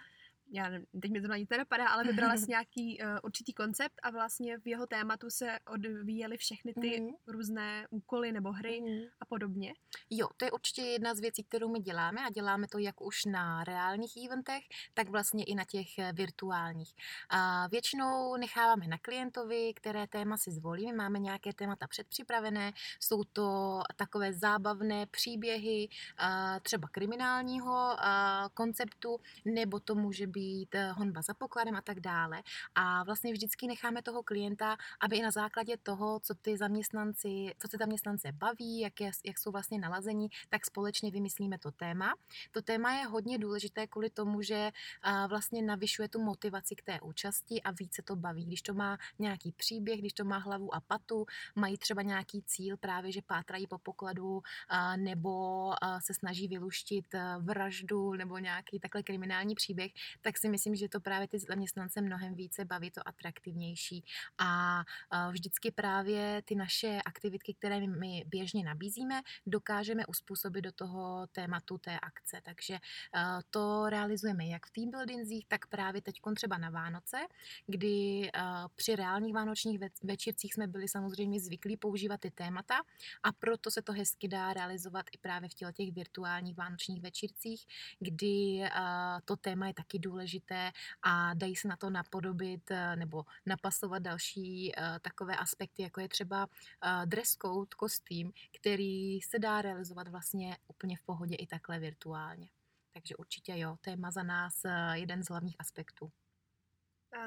já 0.51 0.69
nevím, 0.69 0.85
teď 1.01 1.11
mi 1.11 1.21
to 1.21 1.27
na 1.27 1.37
nic 1.37 1.49
nenapadá, 1.49 1.87
ale 1.89 2.03
vybrala 2.03 2.37
si 2.37 2.45
nějaký 2.49 2.97
uh, 3.03 3.07
určitý 3.23 3.53
koncept 3.53 3.95
a 4.03 4.09
vlastně 4.11 4.57
v 4.57 4.67
jeho 4.67 4.87
tématu 4.87 5.29
se 5.29 5.59
odvíjely 5.69 6.37
všechny 6.37 6.73
ty 6.73 7.01
Mhm. 7.01 7.09
různé 7.27 7.87
úkoly 7.89 8.31
nebo 8.31 8.51
hry 8.51 8.81
Mm. 8.81 8.87
a 9.19 9.25
podobně. 9.25 9.73
Jo, 10.09 10.27
to 10.37 10.45
je 10.45 10.51
určitě 10.51 10.81
jedna 10.81 11.15
z 11.15 11.19
věcí, 11.19 11.43
kterou 11.43 11.69
my 11.69 11.79
děláme 11.79 12.21
a 12.25 12.29
děláme 12.29 12.67
to 12.67 12.77
jak 12.77 13.01
už 13.01 13.25
na 13.25 13.63
reálných 13.63 14.11
eventech, 14.25 14.63
tak 14.93 15.09
vlastně 15.09 15.43
i 15.43 15.55
na 15.55 15.63
těch 15.65 15.99
eh, 15.99 16.13
virtuálních. 16.13 16.93
A 17.29 17.67
většinou 17.67 18.37
necháváme 18.37 18.87
na 18.87 18.97
klientovi, 18.97 19.73
které 19.75 20.07
téma 20.07 20.37
si 20.37 20.51
zvolí. 20.51 20.85
My 20.85 20.93
máme 20.93 21.19
nějaké 21.19 21.53
témata 21.53 21.87
předpřipravené, 21.87 22.71
jsou 22.99 23.23
to 23.23 23.79
takové 23.95 24.33
zábavné 24.33 25.05
příběhy, 25.05 25.87
a 26.17 26.59
třeba 26.59 26.87
kriminálního 26.87 27.75
a 27.99 28.49
konceptu, 28.53 29.19
nebo 29.45 29.79
to 29.79 29.95
může 29.95 30.27
být 30.27 30.40
být 30.41 30.75
eh, 30.75 30.91
honba 30.91 31.21
za 31.21 31.33
pokladem 31.33 31.75
a 31.75 31.81
tak 31.81 31.99
dále. 31.99 32.41
A 32.75 33.03
vlastně 33.03 33.33
vždycky 33.33 33.67
necháme 33.67 34.01
toho 34.01 34.23
klienta, 34.23 34.77
aby 34.99 35.17
i 35.17 35.21
na 35.21 35.31
základě 35.31 35.77
toho, 35.77 36.19
co 36.19 36.33
ty 36.33 36.57
zaměstnanci, 36.57 37.53
co 37.59 37.67
ty 37.67 37.77
zaměstnance 37.77 38.31
baví, 38.31 38.79
jak, 38.79 39.01
je, 39.01 39.11
jak 39.25 39.39
jsou 39.39 39.51
vlastně 39.51 39.79
nalazení, 39.79 40.27
tak 40.49 40.65
společně 40.65 41.11
vymyslíme 41.11 41.57
to 41.59 41.71
téma. 41.71 42.13
To 42.51 42.61
téma 42.61 42.93
je 42.93 43.05
hodně 43.05 43.37
důležité 43.37 43.87
kvůli 43.87 44.09
tomu, 44.09 44.41
že 44.41 44.71
vlastně 45.27 45.61
navyšuje 45.61 46.09
tu 46.09 46.21
motivaci 46.21 46.75
k 46.75 46.81
té 46.81 47.01
účasti 47.01 47.61
a 47.61 47.71
více 47.71 48.01
to 48.01 48.15
baví. 48.15 48.45
Když 48.45 48.61
to 48.61 48.73
má 48.73 48.97
nějaký 49.19 49.51
příběh, 49.51 49.99
když 49.99 50.13
to 50.13 50.23
má 50.23 50.37
hlavu 50.37 50.75
a 50.75 50.81
patu, 50.81 51.25
mají 51.55 51.77
třeba 51.77 52.01
nějaký 52.01 52.43
cíl 52.45 52.77
právě, 52.77 53.11
že 53.11 53.21
pátrají 53.21 53.67
po 53.67 53.77
pokladu 53.77 54.41
nebo 54.95 55.31
se 55.99 56.13
snaží 56.13 56.47
vyluštit 56.47 57.05
vraždu 57.39 58.13
nebo 58.13 58.37
nějaký 58.37 58.79
takhle 58.79 59.03
kriminální 59.03 59.55
příběh, 59.55 59.91
tak 60.21 60.30
si 60.37 60.49
myslím, 60.49 60.75
že 60.75 60.89
to 60.89 60.99
právě 60.99 61.27
ty 61.27 61.39
zaměstnance 61.39 62.01
mnohem 62.01 62.35
více 62.35 62.65
baví, 62.65 62.91
to 62.91 63.07
atraktivnější. 63.07 64.03
A 64.37 64.83
vždycky 65.31 65.71
právě 65.71 66.41
ty 66.45 66.55
naše 66.55 67.01
aktivitky, 67.05 67.53
které 67.53 67.87
my 67.87 68.23
běžně 68.27 68.63
nabízíme, 68.63 69.21
dokážeme 69.45 70.05
uspůsobit 70.05 70.61
do 70.61 70.71
toho 70.71 71.27
tématu 71.31 71.77
té 71.77 71.99
akce. 71.99 72.41
Takže 72.43 72.77
to 73.49 73.89
realizujeme 73.89 74.45
jak 74.45 74.65
v 74.65 74.71
team 74.71 74.91
buildingzích, 74.91 75.45
tak 75.47 75.67
právě 75.67 76.01
teď 76.01 76.15
třeba 76.35 76.57
na 76.57 76.69
Vánoce, 76.69 77.17
kdy 77.67 78.31
při 78.75 78.95
reálních 78.95 79.33
vánočních 79.33 79.79
večírcích 80.03 80.53
jsme 80.53 80.67
byli 80.67 80.87
samozřejmě 80.87 81.39
zvyklí 81.39 81.77
používat 81.77 82.19
ty 82.19 82.31
témata 82.31 82.75
a 83.23 83.31
proto 83.31 83.71
se 83.71 83.81
to 83.81 83.93
hezky 83.93 84.27
dá 84.27 84.53
realizovat 84.53 85.05
i 85.11 85.17
právě 85.17 85.49
v 85.49 85.53
těch 85.73 85.91
virtuálních 85.91 86.57
vánočních 86.57 87.01
večírcích, 87.01 87.67
kdy 87.99 88.63
to 89.25 89.35
téma 89.35 89.67
je 89.67 89.73
taky 89.73 89.99
důležité 89.99 90.10
a 91.01 91.33
dají 91.33 91.55
se 91.55 91.67
na 91.67 91.75
to 91.75 91.89
napodobit 91.89 92.71
eh, 92.71 92.95
nebo 92.95 93.25
napasovat 93.45 94.03
další 94.03 94.71
eh, 94.77 94.99
takové 95.01 95.37
aspekty, 95.37 95.81
jako 95.81 96.01
je 96.01 96.09
třeba 96.09 96.47
eh, 96.83 97.05
dress 97.05 97.37
code, 97.37 97.75
kostým, 97.77 98.31
který 98.59 99.21
se 99.21 99.39
dá 99.39 99.61
realizovat 99.61 100.07
vlastně 100.07 100.57
úplně 100.67 100.97
v 100.97 101.03
pohodě 101.03 101.35
i 101.35 101.47
takhle 101.47 101.79
virtuálně. 101.79 102.49
Takže 102.93 103.15
určitě 103.15 103.57
jo, 103.57 103.77
téma 103.81 104.11
za 104.11 104.23
nás 104.23 104.61
jeden 104.93 105.23
z 105.23 105.29
hlavních 105.29 105.55
aspektů. 105.59 106.11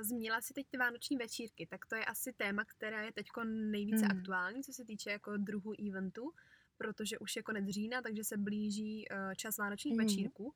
Zmínila 0.01 0.41
si 0.41 0.55
teď 0.55 0.67
ty 0.69 0.77
vánoční 0.77 1.17
večírky, 1.17 1.67
tak 1.67 1.87
to 1.87 1.95
je 1.97 2.05
asi 2.05 2.33
téma, 2.33 2.65
které 2.65 3.05
je 3.05 3.13
teď 3.13 3.27
nejvíce 3.45 4.07
hmm. 4.07 4.19
aktuální, 4.19 4.63
co 4.63 4.73
se 4.73 4.85
týče 4.85 5.11
jako 5.11 5.37
druhu 5.37 5.73
eventu, 5.89 6.33
protože 6.77 7.19
už 7.19 7.37
je 7.37 7.43
konec 7.43 7.69
října, 7.69 8.03
takže 8.03 8.25
se 8.25 8.37
blíží 8.37 9.07
čas 9.37 9.59
vánočních 9.59 9.95
hmm. 9.95 10.07
večírků. 10.07 10.55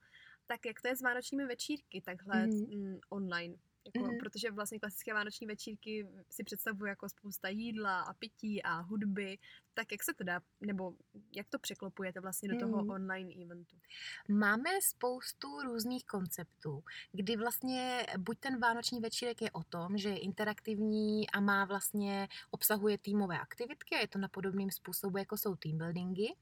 Tak 0.49 0.67
jak 0.67 0.81
to 0.83 0.89
je 0.89 0.97
s 0.97 1.03
vánočními 1.03 1.47
večírky 1.47 2.01
takhle 2.01 2.47
mm. 2.47 3.01
online? 3.09 3.55
Jako, 3.85 4.09
mm-hmm. 4.09 4.19
Protože 4.19 4.51
vlastně 4.51 4.79
klasické 4.79 5.15
vánoční 5.15 5.47
večírky 5.47 6.09
si 6.31 6.45
představuji 6.45 6.85
jako 6.85 7.09
spousta 7.09 7.49
jídla 7.49 8.01
a 8.01 8.13
pití 8.15 8.63
a 8.63 8.81
hudby. 8.81 9.39
Tak 9.79 9.93
jak 9.93 10.03
se 10.03 10.15
to 10.15 10.25
dá, 10.25 10.41
nebo 10.61 10.95
jak 11.37 11.49
to 11.49 11.59
překlopujete 11.59 12.21
vlastně 12.21 12.49
do 12.49 12.59
toho 12.59 12.85
mm. 12.85 12.91
online 12.91 13.33
eventu? 13.43 13.77
Máme 14.29 14.71
spoustu 14.83 15.63
různých 15.63 16.05
konceptů, 16.05 16.85
kdy 17.13 17.37
vlastně 17.37 18.07
buď 18.19 18.39
ten 18.39 18.61
vánoční 18.61 19.01
večírek 19.01 19.43
je 19.43 19.51
o 19.51 19.63
tom, 19.63 19.99
že 19.99 20.09
je 20.09 20.19
interaktivní 20.19 21.31
a 21.31 21.41
má 21.41 21.65
vlastně, 21.65 22.29
obsahuje 22.51 22.99
týmové 22.99 23.39
aktivitky 23.41 23.95
a 23.95 24.01
je 24.01 24.09
to 24.09 24.19
na 24.19 24.29
podobným 24.29 24.71
způsobu, 24.71 25.19
jako 25.19 25.37
jsou 25.37 25.57
team 25.57 25.79
buildingy, 25.79 26.35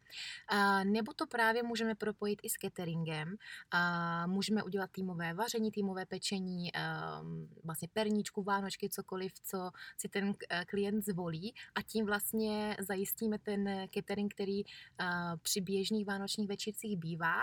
a, 0.48 0.84
nebo 0.84 1.12
to 1.12 1.26
právě 1.26 1.62
můžeme 1.62 1.94
propojit 1.94 2.40
i 2.42 2.48
s 2.48 2.52
cateringem. 2.52 3.36
A, 3.70 4.26
můžeme 4.26 4.62
udělat 4.62 4.90
týmové 4.90 5.34
vaření, 5.34 5.70
týmové 5.70 6.06
pečení, 6.06 6.74
a, 6.74 7.22
vlastně 7.64 7.88
perníčku, 7.92 8.42
vánočky, 8.42 8.88
cokoliv, 8.88 9.32
co 9.40 9.70
si 9.96 10.08
ten 10.08 10.34
eh, 10.50 10.64
klient 10.64 11.04
zvolí 11.04 11.54
a 11.74 11.82
tím 11.82 12.06
vlastně 12.06 12.76
zajistíme 13.26 13.38
ten 13.38 13.88
catering, 13.94 14.34
který 14.34 14.60
eh, 14.60 15.04
při 15.42 15.60
běžných 15.60 16.06
vánočních 16.06 16.48
večírcích 16.48 16.96
bývá. 16.96 17.42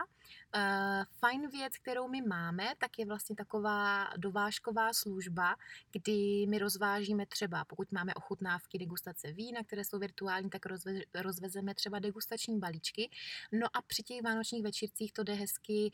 Eh, 0.56 1.04
fajn 1.20 1.50
věc, 1.50 1.78
kterou 1.78 2.08
my 2.08 2.22
máme, 2.22 2.74
tak 2.78 3.00
je 3.00 3.06
vlastně 3.06 3.36
taková 3.36 4.08
dovážková 4.18 4.94
služba, 4.94 5.56
kdy 5.92 6.46
my 6.50 6.60
rozvážíme 6.60 7.26
třeba, 7.26 7.66
pokud 7.66 7.92
máme 7.92 8.14
ochutnávky 8.14 8.78
degustace 8.78 9.32
vína, 9.32 9.64
které 9.64 9.86
jsou 9.86 10.00
virtuální, 10.00 10.50
tak 10.50 10.66
rozve, 10.66 10.94
rozvezeme 11.14 11.76
třeba 11.76 12.00
degustační 12.00 12.60
balíčky. 12.60 13.10
No 13.52 13.68
a 13.74 13.82
při 13.82 14.04
těch 14.04 14.22
vánočních 14.24 14.64
večírcích 14.64 15.14
to 15.14 15.24
jde 15.24 15.34
hezky 15.34 15.92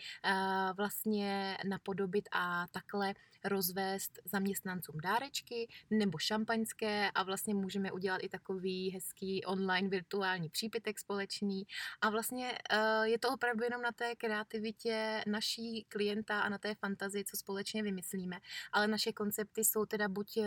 vlastně 0.78 1.58
napodobit 1.70 2.30
a 2.32 2.68
takhle 2.72 3.14
rozvést 3.44 4.20
zaměstnancům 4.26 4.96
dárečky 5.04 5.68
nebo 5.90 6.18
šampaňské 6.18 7.12
a 7.16 7.24
vlastně 7.24 7.54
můžeme 7.54 7.92
udělat 7.92 8.24
i 8.24 8.30
takový 8.30 8.92
hezký 8.92 9.46
online 9.46 9.79
virtuální 9.88 10.50
přípitek 10.50 11.00
společný 11.00 11.64
a 12.02 12.10
vlastně 12.10 12.52
uh, 12.74 13.04
je 13.04 13.20
to 13.20 13.30
opravdu 13.30 13.64
jenom 13.64 13.82
na 13.82 13.92
té 13.92 14.16
kreativitě 14.16 15.24
naší 15.28 15.86
klienta 15.88 16.42
a 16.42 16.50
na 16.50 16.58
té 16.58 16.76
fantazii, 16.76 17.26
co 17.26 17.38
společně 17.38 17.84
vymyslíme, 17.84 18.40
ale 18.72 18.88
naše 18.88 19.14
koncepty 19.14 19.64
jsou 19.64 19.86
teda 19.86 20.08
buď, 20.08 20.38
uh, 20.38 20.46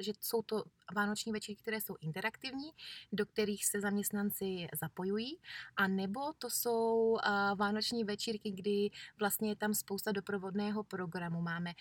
že 0.00 0.12
jsou 0.20 0.42
to 0.42 0.64
vánoční 0.94 1.32
večírky, 1.32 1.62
které 1.62 1.80
jsou 1.80 1.96
interaktivní, 2.00 2.70
do 3.12 3.26
kterých 3.26 3.66
se 3.66 3.80
zaměstnanci 3.80 4.66
zapojují, 4.80 5.40
a 5.76 5.88
nebo 5.88 6.32
to 6.38 6.50
jsou 6.50 7.10
uh, 7.10 7.18
vánoční 7.56 8.04
večírky, 8.04 8.50
kdy 8.50 8.90
vlastně 9.18 9.48
je 9.48 9.56
tam 9.56 9.74
spousta 9.74 10.12
doprovodného 10.12 10.84
programu. 10.84 11.40
Máme 11.40 11.72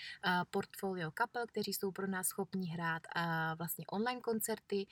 portfolio 0.50 1.12
kapel, 1.12 1.48
kteří 1.48 1.74
jsou 1.74 1.92
pro 1.92 2.08
nás 2.08 2.28
schopni 2.28 2.68
hrát 2.68 3.04
vlastně 3.58 3.86
online 3.88 4.22
koncerty. 4.22 4.88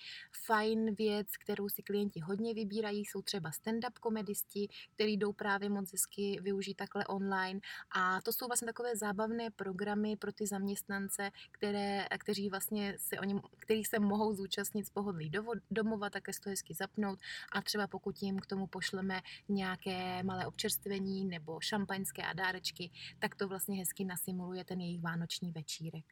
Fajn 0.46 0.96
věc, 0.96 1.38
kterou 1.38 1.70
si 1.70 1.79
klienti 1.84 2.20
hodně 2.20 2.54
vybírají, 2.54 3.06
jsou 3.06 3.22
třeba 3.22 3.50
stand-up 3.50 3.94
komedisti, 4.00 4.68
který 4.94 5.18
jdou 5.18 5.34
právě 5.34 5.70
moc 5.70 5.92
hezky 5.92 6.40
využít 6.42 6.76
takhle 6.76 7.06
online. 7.06 7.60
A 7.92 8.22
to 8.22 8.34
jsou 8.34 8.48
vlastně 8.48 8.66
takové 8.66 8.96
zábavné 8.96 9.52
programy 9.52 10.16
pro 10.16 10.32
ty 10.32 10.48
zaměstnance, 10.48 11.32
které, 11.52 12.06
kteří 12.20 12.50
vlastně 12.50 12.94
se 12.98 13.20
o 13.20 13.24
něm, 13.24 13.42
kterých 13.60 13.88
se 13.88 14.00
mohou 14.00 14.36
zúčastnit 14.36 14.86
z 14.86 14.90
pohodlí 14.90 15.32
domova, 15.72 16.10
také 16.10 16.32
to 16.44 16.50
hezky 16.50 16.74
zapnout 16.74 17.20
a 17.52 17.62
třeba 17.62 17.88
pokud 17.88 18.22
jim 18.22 18.40
k 18.40 18.46
tomu 18.46 18.68
pošleme 18.68 19.22
nějaké 19.50 20.24
malé 20.24 20.46
občerstvení 20.48 21.26
nebo 21.26 21.62
šampaňské 21.62 22.22
a 22.24 22.34
dárečky, 22.34 22.92
tak 23.20 23.36
to 23.36 23.48
vlastně 23.48 23.78
hezky 23.78 24.06
nasimuluje 24.06 24.66
ten 24.66 24.82
jejich 24.82 25.02
vánoční 25.02 25.52
večírek. 25.52 26.06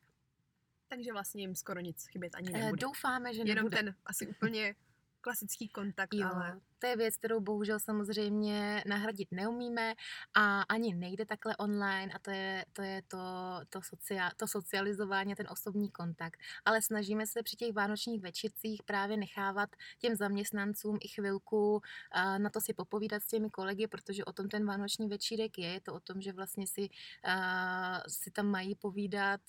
Takže 0.89 1.13
vlastně 1.13 1.41
jim 1.43 1.55
skoro 1.55 1.79
nic 1.79 2.07
chybět 2.07 2.35
ani 2.35 2.49
eh, 2.53 2.57
nebude. 2.57 2.81
Doufáme, 2.81 3.33
že 3.33 3.39
Jenom 3.39 3.55
nebude. 3.55 3.77
ten 3.77 3.95
asi 4.05 4.27
úplně 4.27 4.75
klasický 5.27 5.67
kontakt, 5.69 6.13
jo, 6.13 6.27
ale... 6.33 6.59
To 6.79 6.87
je 6.87 6.95
věc, 6.95 7.17
kterou 7.17 7.39
bohužel 7.39 7.79
samozřejmě 7.79 8.83
nahradit 8.87 9.27
neumíme 9.31 9.93
a 10.33 10.61
ani 10.61 10.93
nejde 10.93 11.25
takhle 11.25 11.57
online 11.57 12.13
a 12.13 12.19
to 12.19 12.31
je 12.31 12.65
to, 12.73 12.81
je 12.81 13.01
to, 13.07 13.17
to, 13.69 13.81
socia, 13.81 14.31
to 14.37 14.47
socializování, 14.47 15.35
ten 15.35 15.47
osobní 15.49 15.91
kontakt. 15.91 16.39
Ale 16.65 16.81
snažíme 16.81 17.27
se 17.27 17.43
při 17.43 17.55
těch 17.55 17.73
vánočních 17.73 18.21
večírcích 18.21 18.83
právě 18.83 19.17
nechávat 19.17 19.69
těm 19.99 20.15
zaměstnancům 20.15 20.97
i 21.01 21.07
chvilku 21.07 21.81
na 22.37 22.49
to 22.49 22.61
si 22.61 22.73
popovídat 22.73 23.23
s 23.23 23.27
těmi 23.27 23.49
kolegy, 23.49 23.87
protože 23.87 24.25
o 24.25 24.33
tom 24.33 24.49
ten 24.49 24.65
vánoční 24.65 25.07
večírek 25.07 25.57
je. 25.57 25.67
Je 25.67 25.81
to 25.81 25.93
o 25.93 25.99
tom, 25.99 26.21
že 26.21 26.33
vlastně 26.33 26.67
si, 26.67 26.89
si 28.07 28.31
tam 28.31 28.47
mají 28.47 28.75
povídat, 28.75 29.41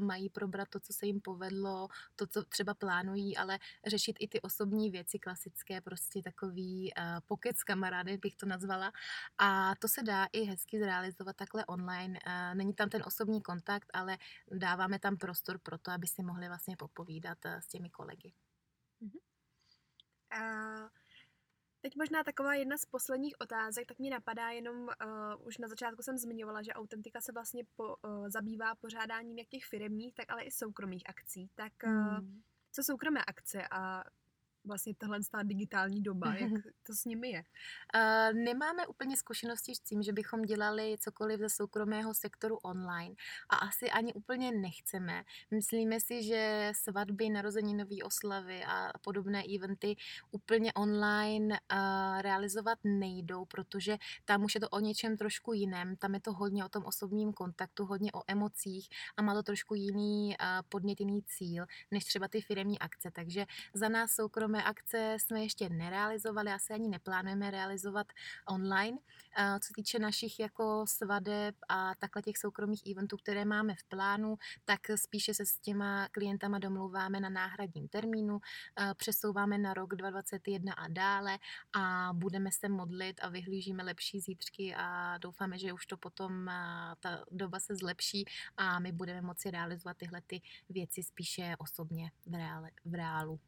mají 0.00 0.30
probrat 0.30 0.68
to, 0.68 0.80
co 0.80 0.92
se 0.92 1.06
jim 1.06 1.20
povedlo, 1.20 1.88
to, 2.16 2.26
co 2.26 2.44
třeba 2.44 2.74
plánují, 2.74 3.36
ale 3.36 3.58
řešit 3.86 4.16
i 4.20 4.28
ty 4.28 4.40
osobní 4.40 4.90
věci 4.90 5.18
klasické, 5.18 5.80
prostě 5.80 6.22
takový 6.22 6.75
uh, 6.84 7.20
pokec 7.26 7.56
s 7.58 7.64
kamarády, 7.64 8.18
bych 8.18 8.36
to 8.36 8.46
nazvala. 8.46 8.92
A 9.38 9.74
to 9.74 9.88
se 9.88 10.02
dá 10.02 10.26
i 10.32 10.42
hezky 10.42 10.78
zrealizovat 10.78 11.36
takhle 11.36 11.64
online. 11.66 12.18
Uh, 12.26 12.54
není 12.54 12.74
tam 12.74 12.88
ten 12.88 13.02
osobní 13.06 13.42
kontakt, 13.42 13.90
ale 13.94 14.18
dáváme 14.50 14.98
tam 14.98 15.16
prostor 15.16 15.58
pro 15.58 15.78
to, 15.78 15.90
aby 15.90 16.06
si 16.06 16.22
mohli 16.22 16.48
vlastně 16.48 16.76
popovídat 16.76 17.38
uh, 17.44 17.58
s 17.60 17.66
těmi 17.66 17.90
kolegy. 17.90 18.32
Uh-huh. 19.02 19.20
Uh... 20.34 20.88
Teď 21.80 21.96
možná 21.96 22.24
taková 22.24 22.54
jedna 22.54 22.78
z 22.78 22.84
posledních 22.84 23.34
otázek, 23.40 23.86
tak 23.88 23.98
mi 23.98 24.10
napadá 24.10 24.50
jenom, 24.50 24.76
uh, 24.76 25.46
už 25.46 25.58
na 25.58 25.68
začátku 25.68 26.02
jsem 26.02 26.18
zmiňovala, 26.18 26.62
že 26.62 26.72
Autentika 26.72 27.20
se 27.20 27.32
vlastně 27.32 27.64
po, 27.76 27.96
uh, 27.96 28.28
zabývá 28.28 28.74
pořádáním 28.74 29.38
jak 29.38 29.48
těch 29.48 29.64
firmních, 29.64 30.14
tak 30.14 30.30
ale 30.30 30.42
i 30.42 30.50
soukromých 30.50 31.02
akcí. 31.08 31.50
Tak 31.54 31.72
uh, 31.84 31.90
hmm. 31.90 32.42
co 32.72 32.82
soukromé 32.82 33.24
akce 33.24 33.68
a 33.70 34.04
vlastně 34.66 34.94
tahle 34.94 35.18
digitální 35.42 36.02
doba, 36.02 36.34
jak 36.34 36.52
to 36.82 36.94
s 36.94 37.04
nimi 37.04 37.28
je? 37.28 37.42
Uh, 37.94 38.38
nemáme 38.38 38.86
úplně 38.86 39.16
zkušenosti 39.16 39.74
s 39.74 39.80
tím, 39.80 40.02
že 40.02 40.12
bychom 40.12 40.42
dělali 40.42 40.96
cokoliv 41.00 41.40
ze 41.40 41.48
soukromého 41.48 42.14
sektoru 42.14 42.56
online 42.56 43.14
a 43.48 43.56
asi 43.56 43.90
ani 43.90 44.14
úplně 44.14 44.52
nechceme. 44.52 45.24
Myslíme 45.50 46.00
si, 46.00 46.22
že 46.22 46.72
svatby, 46.74 47.30
narozeninové 47.30 47.96
oslavy 48.04 48.64
a 48.64 48.92
podobné 49.00 49.42
eventy 49.56 49.96
úplně 50.30 50.72
online 50.72 51.58
uh, 51.72 52.22
realizovat 52.22 52.78
nejdou, 52.84 53.44
protože 53.44 53.96
tam 54.24 54.44
už 54.44 54.54
je 54.54 54.60
to 54.60 54.68
o 54.68 54.80
něčem 54.80 55.16
trošku 55.16 55.52
jiném. 55.52 55.96
Tam 55.96 56.14
je 56.14 56.20
to 56.20 56.32
hodně 56.32 56.64
o 56.64 56.68
tom 56.68 56.84
osobním 56.84 57.32
kontaktu, 57.32 57.84
hodně 57.84 58.12
o 58.12 58.22
emocích 58.26 58.88
a 59.16 59.22
má 59.22 59.34
to 59.34 59.42
trošku 59.42 59.74
jiný 59.74 60.28
uh, 60.28 60.46
podnět, 60.68 61.00
jiný 61.00 61.22
cíl, 61.22 61.66
než 61.90 62.04
třeba 62.04 62.28
ty 62.28 62.40
firemní 62.40 62.78
akce. 62.78 63.10
Takže 63.10 63.46
za 63.74 63.88
nás 63.88 64.10
soukromé 64.10 64.55
akce 64.62 65.16
jsme 65.20 65.42
ještě 65.42 65.68
nerealizovali, 65.68 66.52
asi 66.52 66.72
ani 66.72 66.88
neplánujeme 66.88 67.50
realizovat 67.50 68.06
online. 68.48 68.96
Uh, 69.38 69.58
co 69.58 69.72
týče 69.74 69.98
našich 69.98 70.40
jako 70.40 70.84
svadeb 70.88 71.54
a 71.68 71.94
takhle 71.94 72.22
těch 72.22 72.38
soukromých 72.38 72.82
eventů, 72.90 73.16
které 73.16 73.44
máme 73.44 73.74
v 73.74 73.84
plánu, 73.84 74.36
tak 74.64 74.80
spíše 74.96 75.34
se 75.34 75.46
s 75.46 75.58
těma 75.58 76.08
klientama 76.08 76.58
domlouváme 76.58 77.20
na 77.20 77.28
náhradním 77.28 77.88
termínu, 77.88 78.34
uh, 78.34 78.40
přesouváme 78.96 79.58
na 79.58 79.74
rok 79.74 79.94
2021 79.94 80.72
a 80.72 80.88
dále 80.88 81.38
a 81.76 82.10
budeme 82.12 82.50
se 82.52 82.68
modlit 82.68 83.20
a 83.22 83.28
vyhlížíme 83.28 83.82
lepší 83.82 84.20
zítřky 84.20 84.74
a 84.74 85.18
doufáme, 85.18 85.58
že 85.58 85.72
už 85.72 85.86
to 85.86 85.96
potom 85.96 86.50
ta 87.00 87.24
doba 87.30 87.60
se 87.60 87.76
zlepší 87.76 88.24
a 88.56 88.78
my 88.78 88.92
budeme 88.92 89.20
moci 89.20 89.50
realizovat 89.50 89.96
tyhle 89.96 90.20
ty 90.26 90.42
věci 90.68 91.02
spíše 91.02 91.56
osobně 91.58 92.10
v, 92.26 92.30
v 92.84 92.94
reálu. 92.94 93.40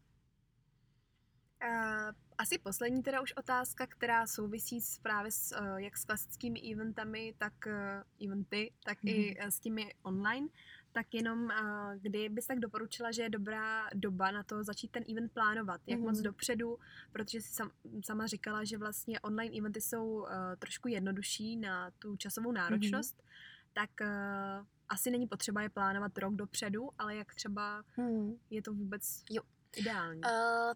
Uh, 1.64 2.12
asi 2.38 2.58
poslední 2.58 3.02
teda 3.02 3.20
už 3.20 3.32
otázka, 3.32 3.86
která 3.86 4.26
souvisí 4.26 4.80
s, 4.80 4.98
právě 4.98 5.32
s, 5.32 5.56
uh, 5.60 5.76
jak 5.76 5.96
s 5.96 6.04
klasickými 6.04 6.60
eventami, 6.72 7.34
tak 7.38 7.52
uh, 7.66 8.26
eventy, 8.26 8.72
tak 8.84 8.98
mm-hmm. 8.98 9.14
i 9.14 9.36
uh, 9.40 9.46
s 9.46 9.60
těmi 9.60 9.94
online. 10.02 10.48
Tak 10.92 11.14
jenom, 11.14 11.48
kdy 11.96 12.28
bys 12.28 12.46
tak 12.46 12.58
doporučila, 12.58 13.12
že 13.12 13.22
je 13.22 13.30
dobrá 13.30 13.88
doba 13.94 14.30
na 14.30 14.42
to 14.42 14.64
začít 14.64 14.90
ten 14.90 15.04
event 15.10 15.32
plánovat? 15.32 15.80
Jak 15.86 16.00
mm-hmm. 16.00 16.04
moc 16.04 16.20
dopředu? 16.20 16.78
Protože 17.12 17.40
jsi 17.40 17.48
sam, 17.48 17.70
sama 18.04 18.26
říkala, 18.26 18.64
že 18.64 18.78
vlastně 18.78 19.20
online 19.20 19.58
eventy 19.58 19.80
jsou 19.80 20.26
trošku 20.58 20.88
jednodušší 20.88 21.56
na 21.56 21.90
tu 21.90 22.16
časovou 22.16 22.52
náročnost. 22.52 23.18
Mm-hmm. 23.18 23.72
Tak 23.72 23.90
asi 24.88 25.10
není 25.10 25.26
potřeba 25.26 25.62
je 25.62 25.68
plánovat 25.68 26.18
rok 26.18 26.34
dopředu, 26.34 26.90
ale 26.98 27.16
jak 27.16 27.34
třeba 27.34 27.84
hmm. 27.96 28.34
je 28.50 28.62
to 28.62 28.74
vůbec 28.74 29.22
jo. 29.30 29.42
Ideální. 29.76 30.20
Uh, 30.20 30.30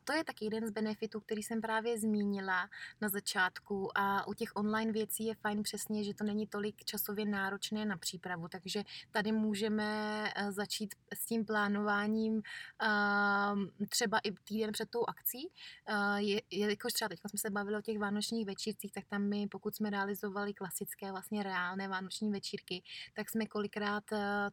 to 0.04 0.12
je 0.12 0.24
taky 0.24 0.44
jeden 0.44 0.66
z 0.66 0.70
benefitů, 0.70 1.20
který 1.20 1.42
jsem 1.42 1.60
právě 1.60 1.98
zmínila 1.98 2.68
na 3.00 3.08
začátku 3.08 3.98
a 3.98 4.26
u 4.26 4.34
těch 4.34 4.56
online 4.56 4.92
věcí 4.92 5.24
je 5.24 5.34
fajn 5.34 5.62
přesně, 5.62 6.04
že 6.04 6.14
to 6.14 6.24
není 6.24 6.46
tolik 6.46 6.84
časově 6.84 7.26
náročné 7.26 7.84
na 7.84 7.96
přípravu, 7.96 8.48
takže 8.48 8.82
tady 9.10 9.32
můžeme 9.32 10.22
uh, 10.42 10.50
začít 10.50 10.94
s 11.14 11.26
tím 11.26 11.44
plánováním 11.44 12.34
uh, 12.34 13.86
třeba 13.88 14.18
i 14.18 14.32
týden 14.32 14.72
před 14.72 14.90
tou 14.90 15.04
akcí. 15.08 15.48
Uh, 15.88 16.16
je, 16.16 16.42
jelikož 16.50 16.92
třeba 16.92 17.08
teď 17.08 17.20
jsme 17.20 17.38
se 17.38 17.50
bavili 17.50 17.76
o 17.76 17.82
těch 17.82 17.98
vánočních 17.98 18.46
večírcích, 18.46 18.92
tak 18.92 19.04
tam 19.06 19.22
my, 19.22 19.46
pokud 19.46 19.76
jsme 19.76 19.90
realizovali 19.90 20.54
klasické, 20.54 21.10
vlastně 21.10 21.42
reálné 21.42 21.88
vánoční 21.88 22.30
večírky, 22.30 22.82
tak 23.14 23.30
jsme 23.30 23.46
kolikrát 23.46 24.04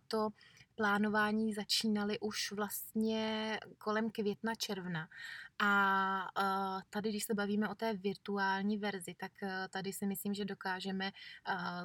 to 0.07 0.29
plánování 0.79 1.53
začínaly 1.53 2.19
už 2.19 2.51
vlastně 2.51 3.59
kolem 3.77 4.11
května, 4.11 4.55
června. 4.55 5.09
A 5.59 6.27
tady, 6.89 7.09
když 7.09 7.23
se 7.23 7.33
bavíme 7.33 7.69
o 7.69 7.75
té 7.75 7.93
virtuální 7.93 8.77
verzi, 8.77 9.15
tak 9.17 9.43
e, 9.43 9.67
tady 9.69 9.93
si 9.93 10.05
myslím, 10.05 10.33
že 10.33 10.45
dokážeme 10.45 11.07
e, 11.07 11.11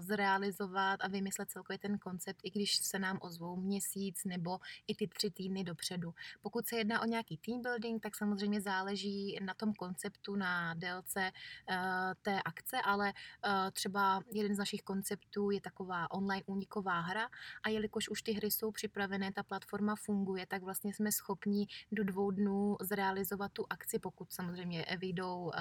zrealizovat 0.01 1.01
a 1.03 1.09
vymyslet 1.09 1.51
celkově 1.51 1.79
ten 1.79 1.99
koncept, 1.99 2.41
i 2.43 2.51
když 2.51 2.77
se 2.77 2.99
nám 2.99 3.19
ozvou 3.23 3.57
měsíc 3.57 4.25
nebo 4.25 4.59
i 4.87 4.95
ty 4.95 5.09
tři 5.09 5.31
týdny 5.31 5.65
dopředu. 5.65 6.15
Pokud 6.43 6.67
se 6.67 6.77
jedná 6.77 7.03
o 7.03 7.05
nějaký 7.05 7.37
team 7.37 7.63
building, 7.63 8.03
tak 8.03 8.17
samozřejmě 8.17 8.61
záleží 8.61 9.39
na 9.43 9.55
tom 9.55 9.75
konceptu, 9.75 10.37
na 10.37 10.75
délce 10.75 11.21
e, 11.21 11.33
té 12.23 12.43
akce, 12.43 12.81
ale 12.85 13.13
třeba 13.73 14.23
jeden 14.33 14.55
z 14.55 14.59
našich 14.59 14.83
konceptů 14.83 15.51
je 15.51 15.61
taková 15.61 16.11
online 16.11 16.43
úniková 16.47 17.01
hra 17.01 17.29
a 17.63 17.69
jelikož 17.69 18.09
už 18.09 18.23
ty 18.23 18.33
hry 18.33 18.51
jsou 18.51 18.71
připravené, 18.71 19.33
ta 19.33 19.43
platforma 19.43 19.95
funguje, 19.97 20.47
tak 20.47 20.63
vlastně 20.63 20.95
jsme 20.95 21.13
schopni 21.13 21.67
do 21.93 22.05
dvou 22.05 22.31
dnů 22.31 22.77
zrealizovat 22.81 23.53
tu 23.53 23.64
akci, 23.71 23.99
pokud 23.99 24.33
samozřejmě 24.33 24.87
vyjdou 24.99 25.45
uh, 25.45 25.53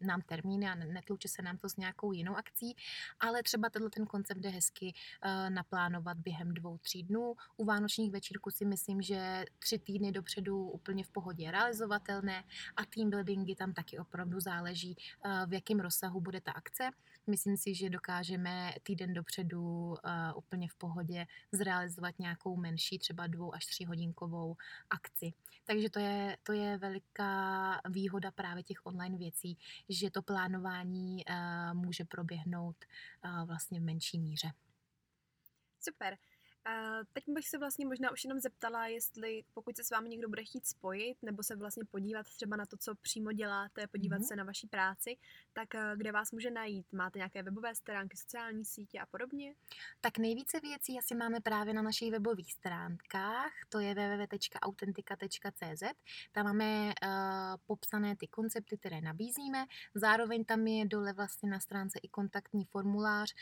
nám 0.00 0.20
termíny 0.26 0.68
a 0.68 0.74
netlouče 0.74 1.28
se 1.28 1.42
nám 1.42 1.58
to 1.58 1.68
s 1.68 1.76
nějakou 1.76 2.12
jinou 2.12 2.36
akcí, 2.36 2.76
ale 3.20 3.42
třeba 3.42 3.70
tenhle 3.70 3.90
ten 3.90 4.06
koncept 4.06 4.38
jde 4.38 4.48
hezky 4.48 4.94
uh, 5.24 5.50
naplánovat 5.50 6.18
během 6.18 6.54
dvou, 6.54 6.78
tří 6.78 7.02
dnů. 7.02 7.34
U 7.56 7.64
vánočních 7.64 8.12
večírků 8.12 8.50
si 8.50 8.64
myslím, 8.64 9.02
že 9.02 9.44
tři 9.58 9.78
týdny 9.78 10.12
dopředu 10.12 10.70
úplně 10.70 11.04
v 11.04 11.10
pohodě 11.10 11.50
realizovatelné 11.50 12.44
a 12.76 12.84
team 12.84 13.10
buildingy 13.10 13.54
tam 13.54 13.72
taky 13.72 13.98
opravdu 13.98 14.40
záleží, 14.40 14.96
uh, 15.24 15.46
v 15.46 15.52
jakém 15.52 15.80
rozsahu 15.80 16.20
bude 16.20 16.40
ta 16.40 16.52
akce. 16.52 16.90
Myslím 17.26 17.56
si, 17.56 17.74
že 17.74 17.90
dokážeme 17.90 18.74
týden 18.82 19.14
dopředu 19.14 19.62
uh, 19.62 19.96
úplně 20.36 20.68
v 20.68 20.74
pohodě 20.74 21.26
zrealizovat 21.52 22.18
nějakou 22.18 22.56
menší, 22.56 22.98
třeba 22.98 23.26
dvou 23.26 23.54
až 23.54 23.66
tří 23.66 23.86
hodinkovou 23.86 24.56
akci. 24.90 25.32
Takže 25.66 25.90
to 25.90 25.98
je, 25.98 26.36
to 26.42 26.52
je 26.52 26.78
veliká 26.78 27.23
výhoda 27.88 28.30
právě 28.30 28.62
těch 28.62 28.86
online 28.86 29.18
věcí, 29.18 29.58
že 29.88 30.10
to 30.10 30.22
plánování 30.22 31.24
uh, 31.24 31.74
může 31.74 32.04
proběhnout 32.04 32.76
uh, 33.24 33.44
vlastně 33.46 33.80
v 33.80 33.82
menší 33.82 34.18
míře. 34.18 34.52
Super. 35.80 36.16
Teď 37.12 37.24
bych 37.28 37.48
se 37.48 37.58
vlastně 37.58 37.86
možná 37.86 38.10
už 38.10 38.24
jenom 38.24 38.40
zeptala, 38.40 38.86
jestli 38.86 39.44
pokud 39.54 39.76
se 39.76 39.84
s 39.84 39.90
vámi 39.90 40.08
někdo 40.08 40.28
bude 40.28 40.44
chtít 40.44 40.66
spojit, 40.66 41.16
nebo 41.22 41.42
se 41.42 41.56
vlastně 41.56 41.84
podívat 41.84 42.26
třeba 42.26 42.56
na 42.56 42.66
to, 42.66 42.76
co 42.76 42.94
přímo 42.94 43.32
děláte, 43.32 43.86
podívat 43.86 44.20
mm-hmm. 44.20 44.28
se 44.28 44.36
na 44.36 44.44
vaší 44.44 44.66
práci, 44.66 45.16
tak 45.52 45.68
uh, 45.74 45.80
kde 45.96 46.12
vás 46.12 46.32
může 46.32 46.50
najít? 46.50 46.92
Máte 46.92 47.18
nějaké 47.18 47.42
webové 47.42 47.74
stránky, 47.74 48.16
sociální 48.16 48.64
sítě 48.64 49.00
a 49.00 49.06
podobně? 49.06 49.54
Tak 50.00 50.18
nejvíce 50.18 50.60
věcí 50.60 50.98
asi 50.98 51.14
máme 51.14 51.40
právě 51.40 51.74
na 51.74 51.82
našich 51.82 52.10
webových 52.10 52.52
stránkách, 52.52 53.52
to 53.68 53.78
je 53.78 53.94
www.autentika.cz. 53.94 55.82
Tam 56.32 56.44
máme 56.46 56.86
uh, 56.86 56.92
popsané 57.66 58.16
ty 58.16 58.26
koncepty, 58.26 58.78
které 58.78 59.00
nabízíme. 59.00 59.66
Zároveň 59.94 60.44
tam 60.44 60.66
je 60.66 60.86
dole 60.86 61.12
vlastně 61.12 61.50
na 61.50 61.60
stránce 61.60 61.98
i 62.02 62.08
kontaktní 62.08 62.64
formulář, 62.64 63.34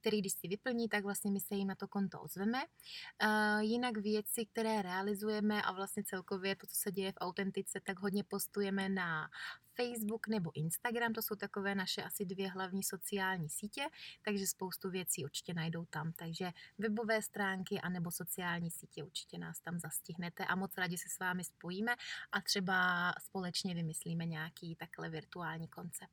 který 0.00 0.20
když 0.20 0.32
si 0.32 0.48
vyplní, 0.48 0.88
tak 0.88 1.04
vlastně 1.04 1.30
my 1.30 1.40
se 1.40 1.54
jim 1.54 1.68
na 1.68 1.74
to 1.74 1.88
konto 1.88 2.20
ozveme 2.20 2.57
děláme. 2.58 3.58
Uh, 3.58 3.62
jinak 3.62 3.96
věci, 3.96 4.46
které 4.46 4.82
realizujeme 4.82 5.62
a 5.62 5.72
vlastně 5.72 6.04
celkově 6.04 6.56
to, 6.56 6.66
co 6.66 6.76
se 6.76 6.90
děje 6.92 7.12
v 7.12 7.20
autentice, 7.20 7.80
tak 7.80 7.98
hodně 7.98 8.24
postujeme 8.24 8.88
na 8.88 9.30
Facebook 9.74 10.28
nebo 10.28 10.50
Instagram, 10.54 11.12
to 11.12 11.22
jsou 11.22 11.34
takové 11.34 11.74
naše 11.74 12.02
asi 12.02 12.24
dvě 12.24 12.50
hlavní 12.50 12.82
sociální 12.82 13.48
sítě, 13.48 13.88
takže 14.22 14.46
spoustu 14.46 14.90
věcí 14.90 15.24
určitě 15.24 15.54
najdou 15.54 15.84
tam. 15.84 16.12
Takže 16.12 16.50
webové 16.78 17.22
stránky 17.22 17.80
a 17.80 17.88
nebo 17.88 18.10
sociální 18.10 18.70
sítě 18.70 19.04
určitě 19.04 19.38
nás 19.38 19.60
tam 19.60 19.78
zastihnete 19.78 20.44
a 20.44 20.56
moc 20.56 20.76
rádi 20.76 20.98
se 20.98 21.08
s 21.08 21.18
vámi 21.18 21.44
spojíme 21.44 21.94
a 22.32 22.40
třeba 22.40 23.12
společně 23.20 23.74
vymyslíme 23.74 24.26
nějaký 24.26 24.76
takhle 24.76 25.10
virtuální 25.10 25.68
koncept. 25.68 26.12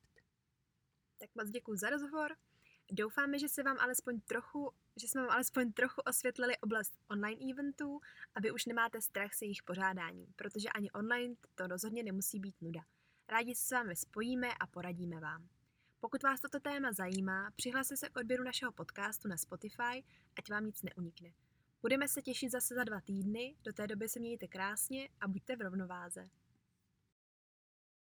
Tak 1.20 1.30
moc 1.36 1.50
děkuji 1.50 1.78
za 1.78 1.90
rozhovor. 1.90 2.36
Doufáme, 2.92 3.40
že 3.40 3.50
se 3.50 3.64
vám 3.64 3.78
alespoň 3.80 4.22
trochu, 4.22 4.74
že 5.02 5.08
jsme 5.08 5.22
vám 5.22 5.30
alespoň 5.30 5.74
trochu 5.74 6.02
osvětlili 6.02 6.58
oblast 6.58 7.00
online 7.10 7.52
eventů 7.52 8.00
a 8.36 8.40
vy 8.40 8.52
už 8.52 8.66
nemáte 8.66 9.02
strach 9.02 9.34
se 9.34 9.46
jejich 9.46 9.64
pořádáním, 9.64 10.34
protože 10.36 10.70
ani 10.70 10.92
online 10.92 11.36
to 11.56 11.68
rozhodně 11.68 12.04
nemusí 12.04 12.40
být 12.40 12.56
nuda. 12.62 12.82
Rádi 13.30 13.56
se 13.56 13.66
s 13.66 13.72
vámi 13.72 13.96
spojíme 13.96 14.54
a 14.60 14.68
poradíme 14.68 15.20
vám. 15.20 15.48
Pokud 16.00 16.24
vás 16.24 16.42
toto 16.42 16.60
téma 16.60 16.92
zajímá, 16.92 17.52
přihlaste 17.56 17.98
se 17.98 18.10
k 18.10 18.18
odběru 18.18 18.44
našeho 18.44 18.72
podcastu 18.72 19.28
na 19.28 19.38
Spotify, 19.38 20.04
ať 20.38 20.50
vám 20.50 20.66
nic 20.66 20.82
neunikne. 20.84 21.34
Budeme 21.82 22.08
se 22.08 22.22
těšit 22.22 22.52
zase 22.52 22.76
za 22.76 22.84
dva 22.84 23.02
týdny, 23.02 23.56
do 23.64 23.74
té 23.74 23.88
doby 23.88 24.10
se 24.10 24.20
mějte 24.20 24.48
krásně 24.48 25.10
a 25.22 25.28
buďte 25.28 25.56
v 25.56 25.62
rovnováze. 25.62 26.30